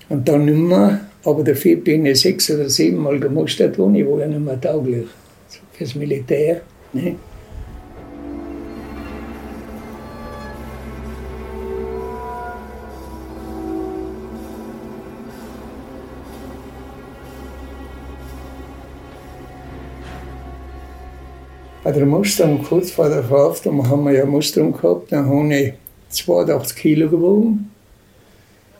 Und 0.07 0.27
dann 0.27 0.45
nicht 0.45 0.57
mehr, 0.57 1.01
aber 1.25 1.43
dafür 1.43 1.75
bin 1.77 2.05
ich 2.05 2.21
sechs 2.21 2.49
oder 2.49 2.69
sieben 2.69 2.97
Mal 2.97 3.19
gemustert 3.19 3.77
worden, 3.77 3.95
ich 3.95 4.07
war 4.07 4.19
ja 4.19 4.27
nicht 4.27 4.39
mehr 4.39 4.59
tauglich 4.59 5.07
fürs 5.73 5.95
Militär. 5.95 6.61
Nicht? 6.93 7.17
Bei 21.85 21.91
der 21.91 22.07
Musterung, 22.07 22.63
kurz 22.63 22.89
vor 22.89 23.09
der 23.09 23.23
Verhaftung, 23.23 23.87
haben 23.87 24.05
wir 24.05 24.13
ja 24.13 24.25
Musterung 24.25 24.73
gehabt, 24.73 25.11
dann 25.11 25.29
habe 25.29 25.53
ich 25.53 25.73
82 26.09 26.75
Kilo 26.75 27.07
gewogen. 27.07 27.69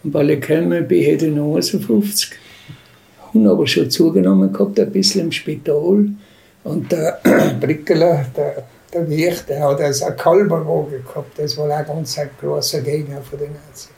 Und 0.04 0.12
weil 0.12 0.32
ich 0.32 0.42
gekommen 0.42 0.88
bin, 0.88 1.04
ich 1.04 1.22
noch 1.22 1.54
51. 1.54 2.32
Habe 3.32 3.48
aber 3.52 3.68
schon 3.68 3.92
zugenommen 3.92 4.52
gehabt, 4.52 4.80
ein 4.80 4.92
bisschen 4.92 5.26
im 5.26 5.32
Spital. 5.32 6.08
Und 6.64 6.92
der 6.92 7.20
Brickeler, 7.62 8.26
der, 8.36 8.64
der 8.92 9.08
Wicht, 9.08 9.50
der 9.50 9.62
hat 9.62 9.82
also 9.82 10.06
eine 10.06 10.16
Kalberwaage 10.16 11.02
gehabt. 11.02 11.38
Das 11.38 11.56
war 11.60 11.66
auch 11.66 11.86
ganz 11.86 12.18
ein 12.18 12.32
großer 12.42 12.82
Gegner 12.82 13.22
von 13.22 13.38
den 13.38 13.52
Nazis. 13.52 13.92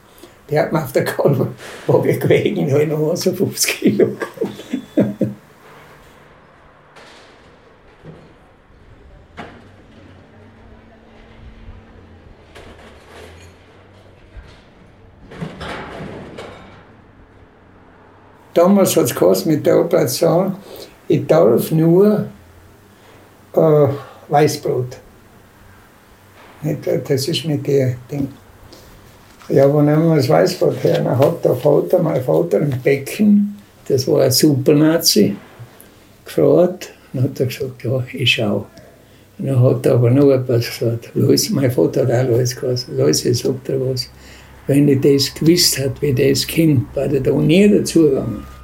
Der 0.50 0.63
hat 0.63 0.74
mir 0.74 0.84
auf 0.84 0.91
der 0.91 1.06
Kalberwaage 1.06 2.20
gewogen, 2.20 2.72
habe 2.74 2.84
ich 2.84 2.89
noch 2.89 3.10
51 3.12 3.80
Kilo 3.80 4.08
gehabt. 4.08 4.67
Damals 18.67 18.97
hat 18.97 19.21
es 19.32 19.45
mit 19.45 19.65
der 19.65 19.80
Operation, 19.80 20.53
ich 21.08 21.25
darf 21.25 21.71
nur 21.71 22.25
äh, 23.53 23.88
Weißbrot. 24.27 24.97
Das 27.08 27.27
ist 27.30 27.45
mit 27.45 27.65
dem 27.65 27.95
Ding. 28.12 28.27
Ja, 29.47 29.71
wo 29.71 29.82
nehmen 29.82 30.10
wir 30.10 30.17
das 30.17 30.27
Weißbrot 30.27 30.84
her? 30.84 30.99
Dann 31.01 31.17
hat 31.17 31.45
der 31.45 31.56
Vater, 31.56 31.99
mein 31.99 32.21
Vater, 32.21 32.60
ein 32.60 32.77
Becken, 32.84 33.58
das 33.88 34.06
war 34.06 34.23
ein 34.23 34.32
Super-Nazi, 34.32 35.38
gefragt. 36.25 36.89
Dann 37.13 37.23
hat 37.23 37.39
er 37.39 37.45
gesagt, 37.45 37.82
ja, 37.86 38.03
ich 38.12 38.34
schau. 38.34 38.65
Dann 39.38 39.62
hat 39.62 39.86
er 39.86 39.93
aber 39.93 40.12
noch 40.12 40.30
etwas 40.30 40.65
gesagt. 40.77 41.12
Los, 41.13 41.49
mein 41.51 41.71
Vater 41.71 42.01
hat 42.01 42.12
auch 42.12 42.32
Lois 42.32 42.53
gesagt. 42.53 42.88
Los, 42.97 43.21
sagt 43.21 43.69
er 43.69 43.80
was. 43.80 44.10
Wenn 44.65 44.89
ich 44.89 44.99
das 44.99 45.34
gewusst 45.34 45.77
hätte, 45.77 46.01
wie 46.01 46.13
das 46.13 46.45
kommt, 46.45 46.93
wäre 46.93 47.15
er 47.15 47.21
da 47.21 47.32
nie 47.32 47.69
dazugegangen. 47.69 48.57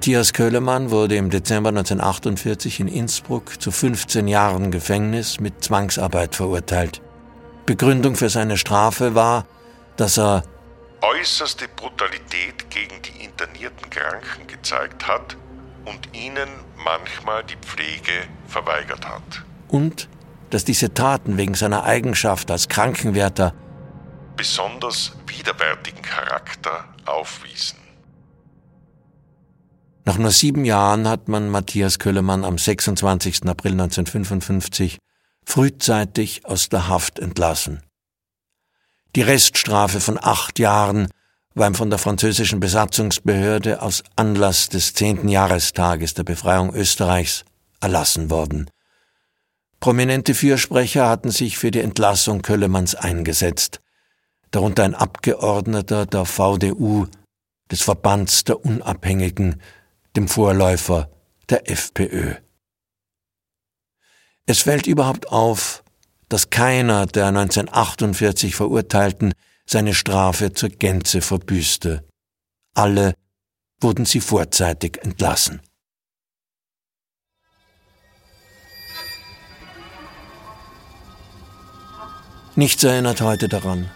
Matthias 0.00 0.32
Köhlemann 0.32 0.90
wurde 0.90 1.16
im 1.16 1.28
Dezember 1.28 1.68
1948 1.68 2.80
in 2.80 2.88
Innsbruck 2.88 3.60
zu 3.60 3.70
15 3.70 4.28
Jahren 4.28 4.70
Gefängnis 4.70 5.40
mit 5.40 5.62
Zwangsarbeit 5.62 6.34
verurteilt. 6.34 7.02
Begründung 7.66 8.16
für 8.16 8.30
seine 8.30 8.56
Strafe 8.56 9.14
war, 9.14 9.44
dass 9.98 10.18
er 10.18 10.44
äußerste 11.02 11.68
Brutalität 11.76 12.70
gegen 12.70 13.02
die 13.02 13.24
internierten 13.26 13.90
Kranken 13.90 14.46
gezeigt 14.46 15.06
hat 15.06 15.36
und 15.84 16.16
ihnen 16.16 16.48
manchmal 16.82 17.44
die 17.44 17.56
Pflege 17.56 18.26
verweigert 18.48 19.06
hat. 19.06 19.44
Und 19.68 20.08
dass 20.48 20.64
diese 20.64 20.94
Taten 20.94 21.36
wegen 21.36 21.52
seiner 21.52 21.84
Eigenschaft 21.84 22.50
als 22.50 22.68
Krankenwärter 22.68 23.52
besonders 24.34 25.12
widerwärtigen 25.26 26.00
Charakter 26.00 26.86
aufwiesen. 27.04 27.79
Nach 30.10 30.18
nur 30.18 30.32
sieben 30.32 30.64
Jahren 30.64 31.06
hat 31.06 31.28
man 31.28 31.48
Matthias 31.50 32.00
Köllemann 32.00 32.44
am 32.44 32.58
26. 32.58 33.44
April 33.44 33.74
1955 33.74 34.98
frühzeitig 35.44 36.44
aus 36.46 36.68
der 36.68 36.88
Haft 36.88 37.20
entlassen. 37.20 37.80
Die 39.14 39.22
Reststrafe 39.22 40.00
von 40.00 40.18
acht 40.20 40.58
Jahren 40.58 41.06
war 41.54 41.68
ihm 41.68 41.76
von 41.76 41.90
der 41.90 42.00
französischen 42.00 42.58
Besatzungsbehörde 42.58 43.82
aus 43.82 44.02
Anlass 44.16 44.68
des 44.68 44.94
zehnten 44.94 45.28
Jahrestages 45.28 46.14
der 46.14 46.24
Befreiung 46.24 46.74
Österreichs 46.74 47.44
erlassen 47.80 48.30
worden. 48.30 48.68
Prominente 49.78 50.34
Fürsprecher 50.34 51.08
hatten 51.08 51.30
sich 51.30 51.56
für 51.56 51.70
die 51.70 51.82
Entlassung 51.82 52.42
Köllemanns 52.42 52.96
eingesetzt, 52.96 53.80
darunter 54.50 54.82
ein 54.82 54.96
Abgeordneter 54.96 56.04
der 56.04 56.24
VDU, 56.24 57.06
des 57.70 57.82
Verbands 57.82 58.42
der 58.42 58.64
Unabhängigen, 58.64 59.62
dem 60.16 60.28
Vorläufer 60.28 61.10
der 61.48 61.70
FPÖ. 61.70 62.34
Es 64.46 64.62
fällt 64.62 64.86
überhaupt 64.86 65.28
auf, 65.28 65.84
dass 66.28 66.50
keiner 66.50 67.06
der 67.06 67.26
1948 67.26 68.54
Verurteilten 68.54 69.32
seine 69.66 69.94
Strafe 69.94 70.52
zur 70.52 70.68
Gänze 70.70 71.22
verbüßte. 71.22 72.04
Alle 72.74 73.14
wurden 73.80 74.04
sie 74.04 74.20
vorzeitig 74.20 74.98
entlassen. 75.02 75.60
Nichts 82.56 82.82
erinnert 82.84 83.20
heute 83.20 83.48
daran, 83.48 83.90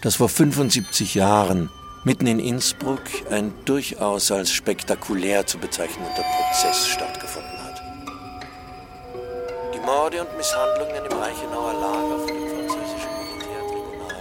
dass 0.00 0.16
vor 0.16 0.28
75 0.28 1.14
Jahren 1.14 1.70
mitten 2.04 2.26
in 2.26 2.38
Innsbruck 2.40 3.02
ein 3.30 3.52
durchaus 3.64 4.30
als 4.32 4.52
spektakulär 4.52 5.46
zu 5.46 5.58
bezeichnender 5.58 6.22
Prozess 6.22 6.88
stattgefunden 6.88 7.58
hat. 7.64 7.82
Die 9.74 9.78
Morde 9.80 10.24
und 10.24 10.36
Misshandlungen 10.36 11.04
im 11.04 11.16
Reichenauer 11.16 11.72
Lager 11.74 12.18
von 12.18 12.28
dem 12.28 12.48
französischen 12.48 13.10
Militärtribunal. 13.28 14.14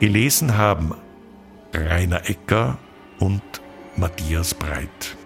Gelesen 0.00 0.56
haben 0.56 0.94
Rainer 1.74 2.28
Ecker 2.28 2.78
und 3.18 3.42
Matthias 3.96 4.54
Breit. 4.54 5.16